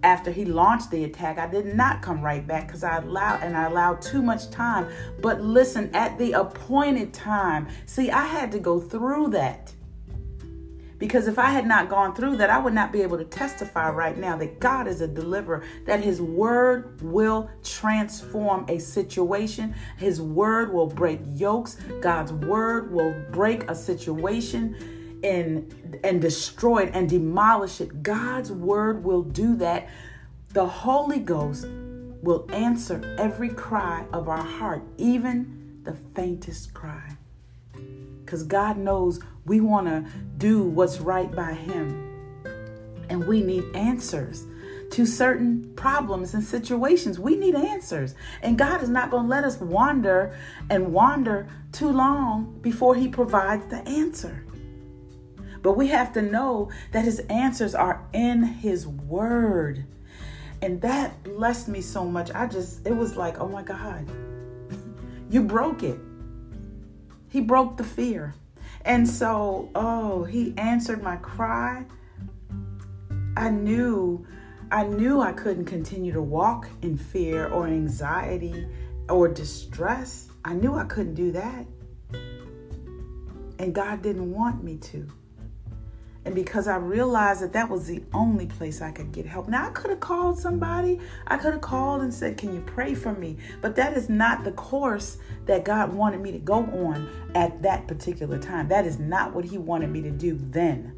after 0.02 0.30
he 0.30 0.46
launched 0.46 0.90
the 0.90 1.04
attack. 1.04 1.36
I 1.36 1.46
did 1.46 1.74
not 1.74 2.00
come 2.00 2.22
right 2.22 2.46
back 2.46 2.66
because 2.66 2.82
I 2.82 2.96
allowed 2.96 3.42
and 3.42 3.54
I 3.54 3.64
allowed 3.64 4.00
too 4.00 4.22
much 4.22 4.50
time. 4.50 4.88
But 5.20 5.42
listen, 5.42 5.94
at 5.94 6.16
the 6.16 6.32
appointed 6.32 7.12
time, 7.12 7.68
see, 7.84 8.10
I 8.10 8.24
had 8.24 8.50
to 8.52 8.58
go 8.58 8.80
through 8.80 9.28
that. 9.30 9.74
Because 10.98 11.26
if 11.26 11.38
I 11.38 11.50
had 11.50 11.66
not 11.66 11.88
gone 11.88 12.14
through 12.14 12.36
that, 12.36 12.50
I 12.50 12.58
would 12.58 12.74
not 12.74 12.92
be 12.92 13.02
able 13.02 13.18
to 13.18 13.24
testify 13.24 13.90
right 13.90 14.16
now 14.16 14.36
that 14.36 14.60
God 14.60 14.86
is 14.86 15.00
a 15.00 15.08
deliverer, 15.08 15.62
that 15.86 16.02
His 16.02 16.20
word 16.20 17.00
will 17.02 17.50
transform 17.62 18.64
a 18.68 18.78
situation, 18.78 19.74
His 19.96 20.20
word 20.20 20.72
will 20.72 20.86
break 20.86 21.20
yokes, 21.34 21.76
God's 22.00 22.32
word 22.32 22.92
will 22.92 23.14
break 23.32 23.68
a 23.70 23.74
situation 23.74 25.20
and, 25.24 26.00
and 26.04 26.20
destroy 26.20 26.84
it 26.84 26.90
and 26.94 27.08
demolish 27.08 27.80
it. 27.80 28.02
God's 28.02 28.52
word 28.52 29.02
will 29.02 29.22
do 29.22 29.56
that. 29.56 29.88
The 30.50 30.66
Holy 30.66 31.18
Ghost 31.18 31.66
will 32.22 32.46
answer 32.52 33.16
every 33.18 33.48
cry 33.48 34.04
of 34.12 34.28
our 34.28 34.42
heart, 34.42 34.82
even 34.96 35.80
the 35.82 35.94
faintest 36.14 36.72
cry 36.72 37.16
because 38.24 38.42
God 38.42 38.76
knows 38.76 39.20
we 39.44 39.60
want 39.60 39.86
to 39.86 40.04
do 40.38 40.62
what's 40.64 41.00
right 41.00 41.30
by 41.30 41.52
Him. 41.52 42.00
And 43.08 43.26
we 43.26 43.42
need 43.42 43.64
answers 43.74 44.46
to 44.90 45.04
certain 45.04 45.72
problems 45.74 46.34
and 46.34 46.42
situations. 46.42 47.18
We 47.18 47.36
need 47.36 47.54
answers. 47.54 48.14
And 48.42 48.56
God 48.56 48.82
is 48.82 48.88
not 48.88 49.10
going 49.10 49.24
to 49.24 49.28
let 49.28 49.44
us 49.44 49.60
wander 49.60 50.36
and 50.70 50.92
wander 50.92 51.48
too 51.72 51.90
long 51.90 52.58
before 52.60 52.94
He 52.94 53.08
provides 53.08 53.66
the 53.66 53.86
answer. 53.88 54.44
But 55.62 55.76
we 55.76 55.88
have 55.88 56.12
to 56.12 56.22
know 56.22 56.70
that 56.92 57.04
His 57.04 57.20
answers 57.30 57.74
are 57.74 58.06
in 58.12 58.42
His 58.42 58.86
Word. 58.86 59.84
And 60.62 60.80
that 60.82 61.22
blessed 61.24 61.68
me 61.68 61.80
so 61.80 62.04
much. 62.04 62.30
I 62.34 62.46
just, 62.46 62.86
it 62.86 62.96
was 62.96 63.16
like, 63.16 63.38
oh 63.40 63.48
my 63.48 63.62
God, 63.62 64.08
you 65.30 65.42
broke 65.42 65.82
it. 65.82 65.98
He 67.34 67.40
broke 67.40 67.76
the 67.78 67.82
fear. 67.82 68.32
And 68.84 69.08
so, 69.08 69.68
oh, 69.74 70.22
he 70.22 70.54
answered 70.56 71.02
my 71.02 71.16
cry. 71.16 71.84
I 73.36 73.50
knew 73.50 74.24
I 74.70 74.84
knew 74.84 75.20
I 75.20 75.32
couldn't 75.32 75.64
continue 75.64 76.12
to 76.12 76.22
walk 76.22 76.68
in 76.82 76.96
fear 76.96 77.48
or 77.48 77.66
anxiety 77.66 78.68
or 79.08 79.26
distress. 79.26 80.28
I 80.44 80.54
knew 80.54 80.76
I 80.76 80.84
couldn't 80.84 81.14
do 81.14 81.32
that. 81.32 81.66
And 83.58 83.74
God 83.74 84.00
didn't 84.00 84.30
want 84.30 84.62
me 84.62 84.76
to. 84.76 85.08
And 86.24 86.34
because 86.34 86.68
I 86.68 86.76
realized 86.76 87.42
that 87.42 87.52
that 87.52 87.68
was 87.68 87.86
the 87.86 88.02
only 88.14 88.46
place 88.46 88.80
I 88.80 88.90
could 88.90 89.12
get 89.12 89.26
help. 89.26 89.46
Now, 89.46 89.68
I 89.68 89.70
could 89.70 89.90
have 89.90 90.00
called 90.00 90.38
somebody. 90.38 90.98
I 91.26 91.36
could 91.36 91.52
have 91.52 91.60
called 91.60 92.00
and 92.00 92.12
said, 92.12 92.38
Can 92.38 92.54
you 92.54 92.62
pray 92.62 92.94
for 92.94 93.12
me? 93.12 93.36
But 93.60 93.76
that 93.76 93.96
is 93.96 94.08
not 94.08 94.42
the 94.42 94.52
course 94.52 95.18
that 95.44 95.64
God 95.64 95.92
wanted 95.92 96.20
me 96.20 96.32
to 96.32 96.38
go 96.38 96.56
on 96.56 97.08
at 97.34 97.60
that 97.62 97.86
particular 97.86 98.38
time. 98.38 98.68
That 98.68 98.86
is 98.86 98.98
not 98.98 99.34
what 99.34 99.44
He 99.44 99.58
wanted 99.58 99.90
me 99.90 100.00
to 100.00 100.10
do 100.10 100.38
then. 100.40 100.94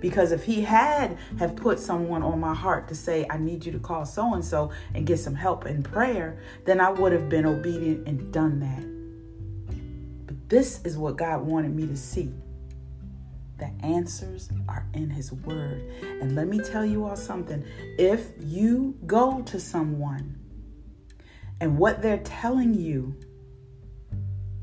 Because 0.00 0.32
if 0.32 0.44
He 0.44 0.62
had 0.62 1.18
have 1.38 1.54
put 1.54 1.78
someone 1.78 2.22
on 2.22 2.40
my 2.40 2.54
heart 2.54 2.88
to 2.88 2.94
say, 2.94 3.26
I 3.28 3.36
need 3.36 3.66
you 3.66 3.72
to 3.72 3.78
call 3.78 4.06
so 4.06 4.32
and 4.32 4.44
so 4.44 4.70
and 4.94 5.06
get 5.06 5.18
some 5.18 5.34
help 5.34 5.66
in 5.66 5.82
prayer, 5.82 6.38
then 6.64 6.80
I 6.80 6.88
would 6.88 7.12
have 7.12 7.28
been 7.28 7.44
obedient 7.44 8.08
and 8.08 8.32
done 8.32 8.60
that. 8.60 10.26
But 10.26 10.48
this 10.48 10.80
is 10.84 10.96
what 10.96 11.18
God 11.18 11.42
wanted 11.42 11.74
me 11.76 11.86
to 11.86 11.96
see. 11.98 12.32
The 13.58 13.70
answers 13.84 14.50
are 14.68 14.86
in 14.94 15.10
His 15.10 15.32
Word. 15.32 15.82
And 16.20 16.34
let 16.34 16.48
me 16.48 16.58
tell 16.58 16.84
you 16.84 17.04
all 17.04 17.16
something. 17.16 17.64
If 17.98 18.32
you 18.40 18.96
go 19.06 19.42
to 19.42 19.60
someone 19.60 20.38
and 21.60 21.78
what 21.78 22.02
they're 22.02 22.18
telling 22.18 22.74
you 22.74 23.14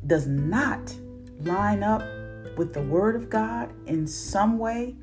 does 0.06 0.28
not 0.28 0.94
line 1.40 1.84
up 1.84 2.02
with 2.58 2.74
the 2.74 2.82
Word 2.82 3.16
of 3.16 3.30
God 3.30 3.72
in 3.88 4.06
some 4.06 4.60
way, 4.60 4.96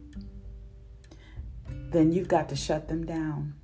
then 1.91 2.13
you've 2.13 2.29
got 2.29 2.49
to 2.51 2.57
shut 2.57 2.89
them 2.89 3.07
down. 3.07 3.55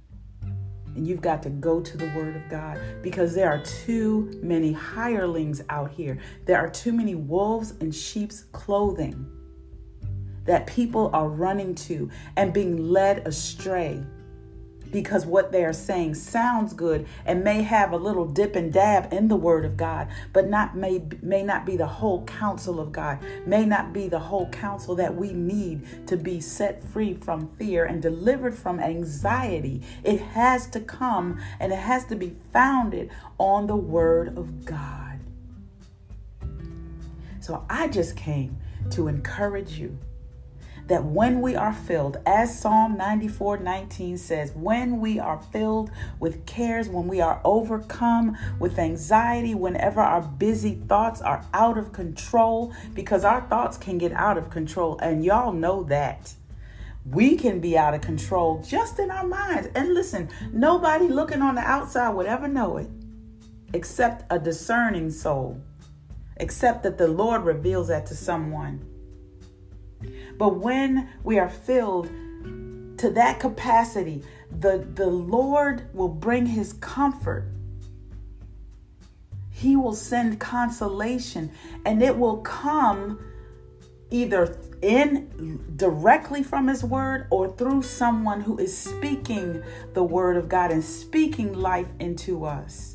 And 0.97 1.07
you've 1.07 1.21
got 1.21 1.43
to 1.43 1.51
go 1.51 1.81
to 1.81 1.97
the 1.97 2.07
Word 2.17 2.37
of 2.37 2.49
God 2.49 2.81
because 3.03 3.35
there 3.35 3.51
are 3.51 3.63
too 3.65 4.39
many 4.43 4.73
hirelings 4.73 5.61
out 5.69 5.91
here. 5.91 6.19
There 6.47 6.57
are 6.57 6.71
too 6.71 6.93
many 6.93 7.17
wolves 7.17 7.73
in 7.81 7.91
sheep's 7.91 8.45
clothing 8.53 9.29
that 10.45 10.67
people 10.67 11.11
are 11.13 11.29
running 11.29 11.75
to 11.75 12.11
and 12.37 12.53
being 12.53 12.91
led 12.91 13.27
astray 13.27 14.03
because 14.95 15.27
what 15.27 15.51
they 15.51 15.65
are 15.65 15.73
saying 15.73 16.15
sounds 16.15 16.73
good 16.73 17.05
and 17.27 17.43
may 17.43 17.63
have 17.63 17.91
a 17.91 17.97
little 17.97 18.25
dip 18.25 18.55
and 18.55 18.73
dab 18.73 19.13
in 19.13 19.27
the 19.27 19.35
word 19.35 19.65
of 19.65 19.77
God, 19.77 20.07
but 20.33 20.49
not 20.49 20.77
may 20.77 21.03
may 21.21 21.43
not 21.43 21.67
be 21.67 21.77
the 21.77 21.85
whole 21.85 22.25
counsel 22.27 22.79
of 22.79 22.93
God, 22.93 23.19
may 23.45 23.65
not 23.67 23.93
be 23.93 24.09
the 24.09 24.21
whole 24.21 24.49
counsel 24.51 24.95
that 24.95 25.13
we 25.13 25.33
need 25.33 26.07
to 26.07 26.17
be 26.17 26.41
set 26.41 26.81
free 26.91 27.13
from 27.13 27.49
fear 27.57 27.87
and 27.87 28.01
delivered 28.01 28.55
from 28.55 28.79
anxiety. 28.79 29.83
It 30.05 30.21
has 30.21 30.69
to 30.69 30.81
come 30.81 31.43
and 31.59 31.73
it 31.73 31.79
has 31.79 32.05
to 32.07 32.15
be 32.15 32.37
founded 32.53 33.11
on 33.39 33.67
the 33.67 33.77
word 33.77 34.39
of 34.39 34.65
God. 34.65 35.19
So 37.41 37.67
I 37.69 37.89
just 37.89 38.17
came 38.17 38.57
to 38.93 39.09
encourage 39.09 39.73
you 39.73 39.99
that 40.87 41.05
when 41.05 41.41
we 41.41 41.57
are 41.57 41.73
filled, 41.73 42.19
as 42.27 42.59
Psalm 42.59 42.97
94 42.97 43.59
19 43.59 44.19
says, 44.19 44.53
when 44.53 45.01
we 45.01 45.19
are 45.19 45.41
filled 45.53 45.91
with 46.21 46.45
cares, 46.47 46.89
when 46.89 47.09
we 47.09 47.21
are 47.21 47.41
overcome 47.45 48.37
with 48.59 48.79
anxiety, 48.79 49.55
whenever 49.55 50.01
our 50.01 50.23
busy 50.23 50.75
thoughts 50.75 51.21
are 51.21 51.45
out 51.55 51.79
of 51.79 51.93
control, 51.93 52.75
because 52.93 53.25
our 53.25 53.41
thoughts 53.43 53.77
can 53.77 53.99
get 53.99 54.13
out 54.13 54.37
of 54.37 54.51
control, 54.51 54.99
and 54.99 55.25
y'all 55.25 55.53
know 55.53 55.83
that. 55.85 56.35
We 57.11 57.37
can 57.37 57.61
be 57.61 57.77
out 57.77 57.93
of 57.93 58.01
control 58.01 58.63
just 58.67 58.99
in 58.99 59.11
our 59.11 59.27
minds. 59.27 59.69
And 59.75 59.93
listen, 59.93 60.31
nobody 60.53 61.07
looking 61.07 61.43
on 61.43 61.55
the 61.55 61.61
outside 61.61 62.11
would 62.11 62.25
ever 62.25 62.49
know 62.49 62.79
it 62.79 62.89
except 63.75 64.25
a 64.31 64.39
discerning 64.39 65.11
soul, 65.11 65.61
except 66.37 66.85
that 66.85 66.97
the 66.97 67.09
Lord 67.09 67.45
reveals 67.45 67.89
that 67.89 68.07
to 68.07 68.15
someone. 68.15 68.94
But 70.39 70.57
when 70.57 71.09
we 71.23 71.39
are 71.39 71.49
filled 71.49 72.07
to 72.99 73.11
that 73.11 73.41
capacity, 73.41 74.23
the, 74.51 74.87
the 74.95 75.07
Lord 75.07 75.89
will 75.93 76.09
bring 76.09 76.47
his 76.47 76.75
comfort. 76.75 77.47
He 79.51 79.77
will 79.77 79.95
send 79.95 80.41
consolation, 80.41 81.51
and 81.85 82.03
it 82.03 82.17
will 82.17 82.39
come 82.39 83.19
either 84.11 84.57
in 84.83 85.61
directly 85.77 86.43
from 86.43 86.69
his 86.69 86.85
word 86.85 87.27
or 87.31 87.51
through 87.51 87.83
someone 87.83 88.41
who 88.41 88.59
is 88.59 88.77
speaking 88.77 89.63
the 89.93 90.05
word 90.05 90.37
of 90.37 90.49
God 90.49 90.71
and 90.71 90.85
speaking 90.85 91.53
life 91.55 91.89
into 91.99 92.45
us. 92.45 92.94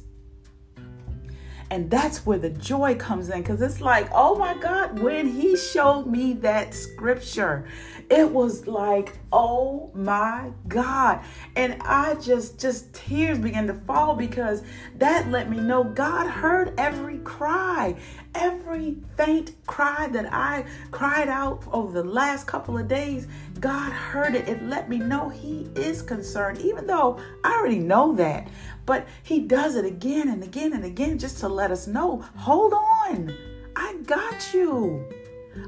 And 1.71 1.91
that's 1.91 2.25
where 2.25 2.39
the 2.39 2.49
joy 2.49 2.95
comes 2.95 3.29
in 3.29 3.41
because 3.41 3.62
it's 3.62 3.79
like, 3.79 4.10
oh 4.12 4.36
my 4.36 4.55
God, 4.55 4.99
when 4.99 5.27
he 5.27 5.55
showed 5.55 6.08
me 6.08 6.34
that 6.34 6.73
scripture, 6.73 7.65
it 8.10 8.32
was 8.32 8.65
like, 8.65 9.18
oh 9.32 9.92
my 9.94 10.52
God. 10.68 11.22
And 11.56 11.82
I 11.82 12.15
just, 12.15 12.60
just 12.60 12.94
tears 12.94 13.38
began 13.38 13.68
to 13.68 13.74
fall 13.74 14.15
because 14.15 14.63
that 14.98 15.30
let 15.30 15.50
me 15.50 15.58
know 15.58 15.84
God 15.84 16.28
heard 16.28 16.74
every 16.78 17.20
cry, 17.20 17.96
every 18.36 18.98
faint 19.18 19.56
cry 19.68 20.08
that 20.12 20.34
I 20.34 20.65
cried 20.92 21.28
out 21.28 21.63
over 21.72 22.02
the 22.02 22.08
last 22.08 22.48
couple 22.48 22.78
of 22.78 22.88
days. 22.88 23.28
God 23.60 23.92
heard 23.92 24.36
it. 24.36 24.48
It 24.48 24.63
let 24.63 24.89
me 24.89 24.98
know 24.98 25.30
He 25.30 25.70
is 25.76 26.02
concerned, 26.02 26.60
even 26.60 26.88
though 26.88 27.20
I 27.44 27.54
already 27.54 27.80
know 27.80 28.15
that. 28.15 28.48
But 28.86 29.08
He 29.24 29.42
does 29.42 29.76
it 29.76 29.86
again 29.86 30.30
and 30.30 30.44
again 30.44 30.74
and 30.74 30.86
again 30.86 31.20
just 31.20 31.39
to 31.39 31.50
let 31.50 31.72
us 31.72 31.88
know 31.88 32.26
hold 32.36 32.74
on, 32.74 33.36
I 33.76 33.96
got 34.06 34.54
you. 34.54 35.06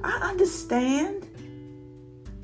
I 0.03 0.29
understand. 0.29 1.27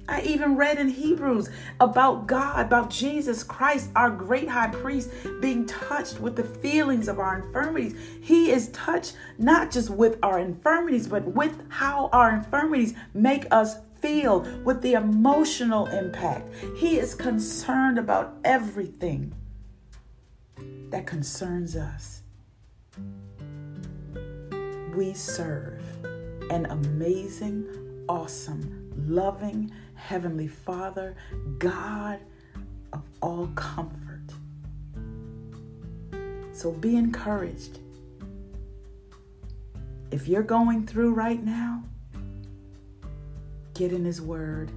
I 0.10 0.22
even 0.22 0.56
read 0.56 0.78
in 0.78 0.88
Hebrews 0.88 1.50
about 1.80 2.28
God, 2.28 2.66
about 2.66 2.90
Jesus 2.90 3.44
Christ, 3.44 3.90
our 3.96 4.10
great 4.10 4.48
high 4.48 4.70
priest, 4.70 5.10
being 5.42 5.66
touched 5.66 6.20
with 6.22 6.36
the 6.36 6.44
feelings 6.44 7.08
of 7.08 7.20
our 7.20 7.42
infirmities. 7.42 7.96
He 8.22 8.52
is 8.52 8.70
touched 8.70 9.18
not 9.38 9.70
just 9.70 9.90
with 9.90 10.18
our 10.24 10.40
infirmities, 10.40 11.08
but 11.08 11.26
with 11.26 11.62
how 11.70 12.10
our 12.14 12.34
infirmities 12.34 12.94
make 13.14 13.46
us 13.52 13.76
feel, 14.02 14.42
with 14.64 14.82
the 14.82 14.94
emotional 14.94 15.88
impact. 15.88 16.48
He 16.78 17.00
is 17.00 17.14
concerned 17.16 17.98
about 17.98 18.36
everything 18.44 19.34
that 20.90 21.06
concerns 21.06 21.76
us. 21.76 22.22
We 24.96 25.14
serve 25.14 25.82
an 26.50 26.68
amazing, 26.68 27.66
awesome, 28.08 28.92
loving 29.08 29.72
Heavenly 29.98 30.48
Father, 30.48 31.16
God 31.60 32.20
of 32.94 33.04
all 33.22 33.48
comfort. 33.56 34.24
So 36.54 36.72
be 36.72 36.96
encouraged. 36.96 37.80
If 40.10 40.28
you're 40.28 40.44
going 40.44 40.88
through 40.88 41.14
right 41.14 41.44
now, 41.44 41.84
get 43.74 43.92
in 43.92 44.06
His 44.06 44.22
Word. 44.22 44.72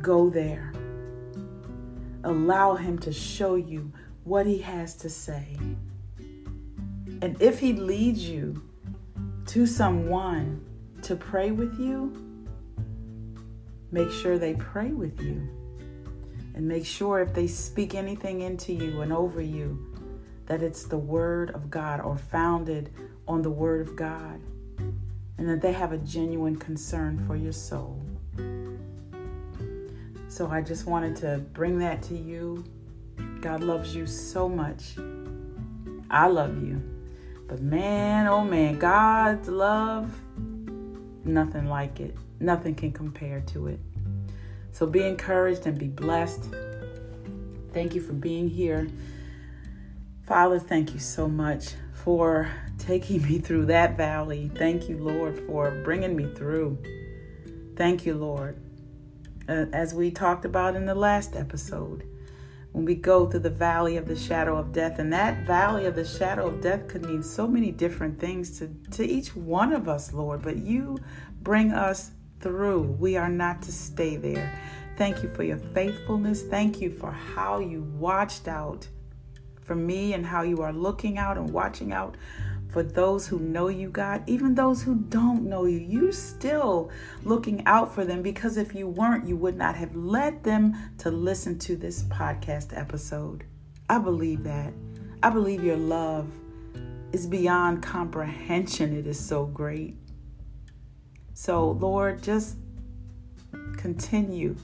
Go 0.00 0.30
there. 0.30 0.72
Allow 2.22 2.76
Him 2.76 2.98
to 3.00 3.12
show 3.12 3.56
you 3.56 3.92
what 4.24 4.46
he 4.46 4.58
has 4.58 4.94
to 4.94 5.10
say. 5.10 5.56
And 7.20 7.36
if 7.40 7.58
he 7.58 7.72
leads 7.72 8.28
you 8.28 8.62
to 9.46 9.66
someone 9.66 10.64
to 11.02 11.16
pray 11.16 11.50
with 11.50 11.78
you, 11.78 12.29
make 13.90 14.10
sure 14.10 14.38
they 14.38 14.54
pray 14.54 14.92
with 14.92 15.20
you. 15.20 15.48
And 16.54 16.66
make 16.66 16.84
sure 16.84 17.20
if 17.20 17.32
they 17.32 17.46
speak 17.46 17.94
anything 17.94 18.40
into 18.40 18.72
you 18.72 19.00
and 19.02 19.12
over 19.12 19.40
you, 19.40 19.86
that 20.46 20.62
it's 20.62 20.84
the 20.84 20.98
Word 20.98 21.50
of 21.50 21.70
God 21.70 22.00
or 22.00 22.16
founded 22.16 22.90
on 23.28 23.42
the 23.42 23.50
Word 23.50 23.86
of 23.86 23.96
God. 23.96 24.40
And 25.38 25.48
that 25.48 25.62
they 25.62 25.72
have 25.72 25.92
a 25.92 25.98
genuine 25.98 26.56
concern 26.56 27.24
for 27.26 27.36
your 27.36 27.52
soul. 27.52 28.02
So 30.28 30.48
I 30.48 30.60
just 30.60 30.86
wanted 30.86 31.16
to 31.16 31.38
bring 31.52 31.78
that 31.78 32.02
to 32.04 32.16
you 32.16 32.64
God 33.40 33.62
loves 33.62 33.94
you 33.94 34.06
so 34.06 34.48
much. 34.48 34.96
I 36.10 36.26
love 36.26 36.62
you. 36.62 36.82
But 37.48 37.62
man, 37.62 38.26
oh 38.26 38.44
man, 38.44 38.78
God's 38.78 39.48
love, 39.48 40.12
nothing 41.24 41.66
like 41.66 42.00
it. 42.00 42.14
Nothing 42.40 42.74
can 42.74 42.92
compare 42.92 43.40
to 43.48 43.68
it. 43.68 43.78
So 44.72 44.86
be 44.86 45.02
encouraged 45.02 45.66
and 45.66 45.78
be 45.78 45.88
blessed. 45.88 46.44
Thank 47.72 47.94
you 47.94 48.00
for 48.00 48.14
being 48.14 48.48
here. 48.48 48.88
Father, 50.26 50.58
thank 50.58 50.94
you 50.94 51.00
so 51.00 51.28
much 51.28 51.74
for 51.92 52.50
taking 52.78 53.22
me 53.22 53.38
through 53.38 53.66
that 53.66 53.96
valley. 53.96 54.50
Thank 54.54 54.88
you, 54.88 54.96
Lord, 54.98 55.38
for 55.46 55.82
bringing 55.84 56.16
me 56.16 56.32
through. 56.34 56.78
Thank 57.76 58.06
you, 58.06 58.14
Lord. 58.14 58.56
Uh, 59.48 59.66
as 59.72 59.92
we 59.94 60.10
talked 60.10 60.44
about 60.44 60.76
in 60.76 60.86
the 60.86 60.94
last 60.94 61.36
episode, 61.36 62.04
when 62.72 62.84
we 62.84 62.94
go 62.94 63.26
through 63.26 63.40
the 63.40 63.50
valley 63.50 63.96
of 63.96 64.06
the 64.06 64.16
shadow 64.16 64.56
of 64.56 64.72
death. 64.72 64.98
And 64.98 65.12
that 65.12 65.46
valley 65.46 65.86
of 65.86 65.96
the 65.96 66.04
shadow 66.04 66.46
of 66.46 66.60
death 66.60 66.88
could 66.88 67.04
mean 67.04 67.22
so 67.22 67.46
many 67.46 67.72
different 67.72 68.20
things 68.20 68.58
to, 68.58 68.68
to 68.92 69.04
each 69.04 69.34
one 69.34 69.72
of 69.72 69.88
us, 69.88 70.12
Lord. 70.12 70.42
But 70.42 70.58
you 70.58 70.98
bring 71.42 71.72
us 71.72 72.12
through. 72.40 72.82
We 72.98 73.16
are 73.16 73.28
not 73.28 73.62
to 73.62 73.72
stay 73.72 74.16
there. 74.16 74.52
Thank 74.96 75.22
you 75.22 75.30
for 75.30 75.42
your 75.42 75.58
faithfulness. 75.58 76.42
Thank 76.42 76.80
you 76.80 76.90
for 76.90 77.10
how 77.10 77.60
you 77.60 77.82
watched 77.98 78.48
out 78.48 78.86
for 79.62 79.74
me 79.74 80.14
and 80.14 80.26
how 80.26 80.42
you 80.42 80.62
are 80.62 80.72
looking 80.72 81.16
out 81.16 81.38
and 81.38 81.50
watching 81.52 81.92
out 81.92 82.16
for 82.70 82.82
those 82.82 83.26
who 83.26 83.38
know 83.38 83.68
you, 83.68 83.88
God, 83.88 84.22
even 84.28 84.54
those 84.54 84.82
who 84.82 84.94
don't 84.94 85.48
know 85.48 85.64
you. 85.64 85.78
You're 85.78 86.12
still 86.12 86.90
looking 87.24 87.64
out 87.66 87.94
for 87.94 88.04
them 88.04 88.22
because 88.22 88.56
if 88.56 88.74
you 88.74 88.88
weren't, 88.88 89.26
you 89.26 89.36
would 89.36 89.56
not 89.56 89.74
have 89.74 89.94
led 89.96 90.44
them 90.44 90.76
to 90.98 91.10
listen 91.10 91.58
to 91.60 91.76
this 91.76 92.04
podcast 92.04 92.76
episode. 92.76 93.44
I 93.88 93.98
believe 93.98 94.44
that. 94.44 94.72
I 95.22 95.30
believe 95.30 95.64
your 95.64 95.76
love 95.76 96.28
is 97.12 97.26
beyond 97.26 97.82
comprehension. 97.82 98.96
It 98.96 99.06
is 99.06 99.18
so 99.18 99.46
great. 99.46 99.96
So, 101.40 101.70
Lord, 101.70 102.22
just 102.22 102.56
continue 103.78 104.56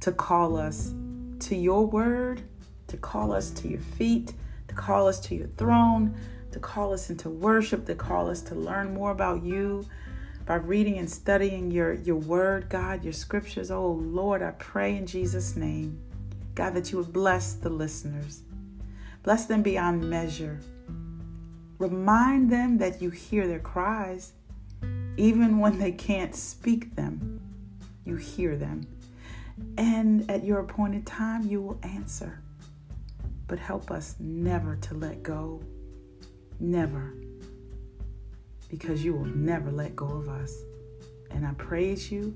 to 0.00 0.12
call 0.12 0.56
us 0.56 0.94
to 1.40 1.54
your 1.54 1.86
word, 1.86 2.40
to 2.86 2.96
call 2.96 3.32
us 3.32 3.50
to 3.50 3.68
your 3.68 3.80
feet, 3.80 4.32
to 4.68 4.74
call 4.74 5.06
us 5.06 5.20
to 5.20 5.34
your 5.34 5.48
throne 5.58 6.16
to 6.54 6.60
call 6.60 6.92
us 6.92 7.10
into 7.10 7.28
worship, 7.28 7.84
to 7.84 7.96
call 7.96 8.30
us 8.30 8.40
to 8.40 8.54
learn 8.54 8.94
more 8.94 9.10
about 9.10 9.42
you 9.42 9.84
by 10.46 10.54
reading 10.54 10.98
and 10.98 11.10
studying 11.10 11.68
your, 11.72 11.94
your 11.94 12.14
word, 12.14 12.68
God, 12.68 13.02
your 13.02 13.12
scriptures. 13.12 13.72
Oh, 13.72 13.90
Lord, 13.90 14.40
I 14.40 14.52
pray 14.52 14.96
in 14.96 15.04
Jesus' 15.04 15.56
name, 15.56 16.00
God, 16.54 16.74
that 16.74 16.92
you 16.92 16.98
would 16.98 17.12
bless 17.12 17.54
the 17.54 17.70
listeners, 17.70 18.42
bless 19.24 19.46
them 19.46 19.62
beyond 19.62 20.08
measure. 20.08 20.60
Remind 21.78 22.50
them 22.50 22.78
that 22.78 23.02
you 23.02 23.10
hear 23.10 23.48
their 23.48 23.58
cries, 23.58 24.32
even 25.16 25.58
when 25.58 25.78
they 25.78 25.92
can't 25.92 26.34
speak 26.34 26.94
them, 26.96 27.40
you 28.04 28.16
hear 28.16 28.56
them. 28.56 28.86
And 29.78 30.30
at 30.30 30.44
your 30.44 30.60
appointed 30.60 31.06
time, 31.06 31.46
you 31.46 31.60
will 31.60 31.78
answer. 31.82 32.40
But 33.46 33.58
help 33.58 33.90
us 33.90 34.16
never 34.18 34.76
to 34.76 34.94
let 34.94 35.22
go 35.22 35.62
Never. 36.60 37.14
Because 38.68 39.04
you 39.04 39.14
will 39.14 39.26
never 39.26 39.70
let 39.70 39.94
go 39.94 40.06
of 40.06 40.28
us. 40.28 40.56
And 41.30 41.46
I 41.46 41.52
praise 41.54 42.10
you. 42.10 42.34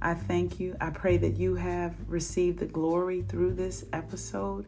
I 0.00 0.14
thank 0.14 0.58
you. 0.58 0.76
I 0.80 0.90
pray 0.90 1.16
that 1.18 1.36
you 1.36 1.54
have 1.54 1.94
received 2.08 2.58
the 2.58 2.66
glory 2.66 3.22
through 3.22 3.54
this 3.54 3.84
episode. 3.92 4.66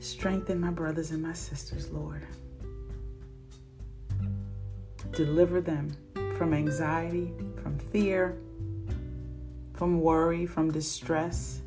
Strengthen 0.00 0.60
my 0.60 0.70
brothers 0.70 1.10
and 1.10 1.22
my 1.22 1.32
sisters, 1.32 1.90
Lord. 1.90 2.22
Deliver 5.14 5.60
them 5.60 5.96
from 6.36 6.52
anxiety, 6.52 7.32
from 7.62 7.78
fear, 7.78 8.36
from 9.72 10.00
worry, 10.00 10.44
from 10.44 10.72
distress. 10.72 11.62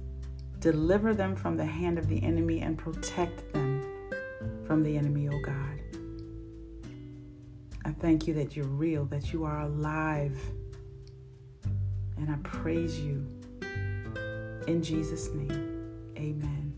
Deliver 0.60 1.14
them 1.14 1.36
from 1.36 1.56
the 1.56 1.66
hand 1.66 1.98
of 1.98 2.10
the 2.10 2.22
enemy 2.24 2.62
and 2.62 2.78
protect 2.78 3.54
them 3.54 3.86
from 4.66 4.84
the 4.84 4.98
enemy, 4.98 5.30
oh 5.30 5.40
God. 5.42 5.80
I 7.86 7.92
thank 7.92 8.28
you 8.28 8.34
that 8.34 8.58
you're 8.58 8.66
real, 8.66 9.06
that 9.06 9.32
you 9.32 9.46
are 9.46 9.62
alive. 9.62 10.38
And 12.18 12.30
I 12.30 12.36
praise 12.44 13.00
you. 13.00 13.26
In 14.68 14.84
Jesus' 14.84 15.30
name, 15.30 16.12
amen. 16.18 16.74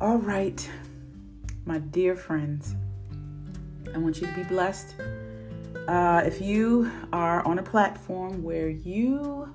All 0.00 0.16
right, 0.16 0.66
my 1.66 1.78
dear 1.78 2.16
friends, 2.16 2.74
I 3.94 3.98
want 3.98 4.20
you 4.20 4.26
to 4.26 4.34
be 4.34 4.44
blessed. 4.44 4.94
Uh, 5.86 6.22
if 6.24 6.40
you 6.40 6.90
are 7.12 7.44
on 7.46 7.58
a 7.58 7.62
platform 7.62 8.42
where 8.42 8.68
you 8.68 9.54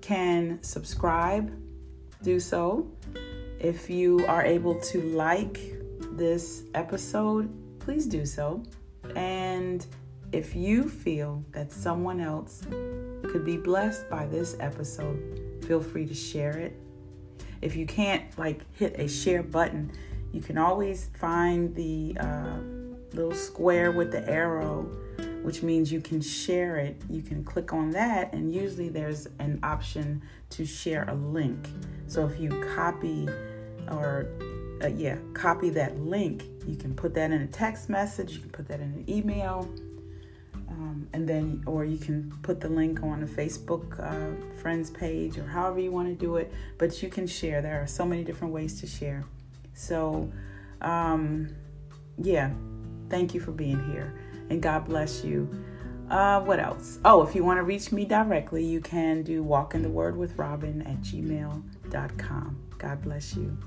can 0.00 0.62
subscribe, 0.62 1.52
do 2.22 2.40
so. 2.40 2.90
If 3.60 3.90
you 3.90 4.24
are 4.26 4.44
able 4.44 4.80
to 4.80 5.02
like 5.02 5.60
this 6.12 6.62
episode, 6.74 7.52
please 7.78 8.06
do 8.06 8.24
so. 8.24 8.62
And 9.14 9.84
if 10.32 10.56
you 10.56 10.88
feel 10.88 11.44
that 11.52 11.72
someone 11.72 12.20
else 12.20 12.62
could 13.22 13.44
be 13.44 13.56
blessed 13.56 14.08
by 14.08 14.26
this 14.26 14.56
episode, 14.60 15.62
feel 15.66 15.80
free 15.80 16.06
to 16.06 16.14
share 16.14 16.56
it. 16.58 16.76
If 17.62 17.76
you 17.76 17.86
can't 17.86 18.36
like 18.38 18.60
hit 18.72 18.94
a 18.98 19.08
share 19.08 19.42
button, 19.42 19.92
you 20.32 20.40
can 20.40 20.58
always 20.58 21.10
find 21.18 21.74
the 21.74 22.16
uh, 22.20 22.58
little 23.16 23.34
square 23.34 23.90
with 23.90 24.12
the 24.12 24.28
arrow, 24.30 24.82
which 25.42 25.62
means 25.62 25.90
you 25.90 26.00
can 26.00 26.20
share 26.20 26.76
it. 26.76 27.00
You 27.10 27.22
can 27.22 27.42
click 27.42 27.72
on 27.72 27.90
that, 27.90 28.32
and 28.32 28.52
usually 28.52 28.88
there's 28.88 29.26
an 29.38 29.58
option 29.62 30.22
to 30.50 30.64
share 30.64 31.04
a 31.08 31.14
link. 31.14 31.68
So 32.06 32.26
if 32.26 32.38
you 32.38 32.50
copy 32.74 33.28
or 33.90 34.28
uh, 34.82 34.88
yeah, 34.88 35.16
copy 35.32 35.70
that 35.70 35.98
link. 35.98 36.44
You 36.66 36.76
can 36.76 36.94
put 36.94 37.14
that 37.14 37.30
in 37.30 37.42
a 37.42 37.46
text 37.46 37.88
message, 37.88 38.32
you 38.32 38.40
can 38.40 38.50
put 38.50 38.68
that 38.68 38.80
in 38.80 38.92
an 38.92 39.04
email, 39.08 39.68
um, 40.68 41.08
and 41.12 41.28
then, 41.28 41.62
or 41.66 41.84
you 41.84 41.96
can 41.96 42.32
put 42.42 42.60
the 42.60 42.68
link 42.68 43.02
on 43.02 43.22
a 43.22 43.26
Facebook 43.26 43.98
uh, 44.00 44.60
friends 44.60 44.90
page 44.90 45.38
or 45.38 45.46
however 45.46 45.80
you 45.80 45.90
want 45.90 46.08
to 46.08 46.14
do 46.14 46.36
it. 46.36 46.52
But 46.76 47.02
you 47.02 47.08
can 47.08 47.26
share. 47.26 47.62
There 47.62 47.80
are 47.80 47.86
so 47.86 48.04
many 48.04 48.24
different 48.24 48.52
ways 48.52 48.80
to 48.80 48.86
share. 48.86 49.24
So, 49.74 50.30
um, 50.80 51.54
yeah, 52.18 52.50
thank 53.08 53.34
you 53.34 53.40
for 53.40 53.52
being 53.52 53.82
here, 53.92 54.18
and 54.50 54.62
God 54.62 54.86
bless 54.86 55.24
you. 55.24 55.48
Uh, 56.10 56.40
what 56.40 56.60
else? 56.60 56.98
Oh, 57.04 57.22
if 57.22 57.34
you 57.34 57.44
want 57.44 57.58
to 57.58 57.64
reach 57.64 57.90
me 57.90 58.04
directly, 58.04 58.64
you 58.64 58.80
can 58.80 59.22
do 59.22 59.42
walk 59.42 59.74
in 59.74 59.82
the 59.82 59.90
word 59.90 60.16
with 60.16 60.36
Robin 60.38 60.82
at 60.82 61.00
gmail.com. 61.00 62.62
God 62.78 63.02
bless 63.02 63.34
you. 63.36 63.58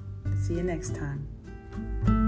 See 0.41 0.56
you 0.56 0.63
next 0.63 0.95
time. 0.95 2.18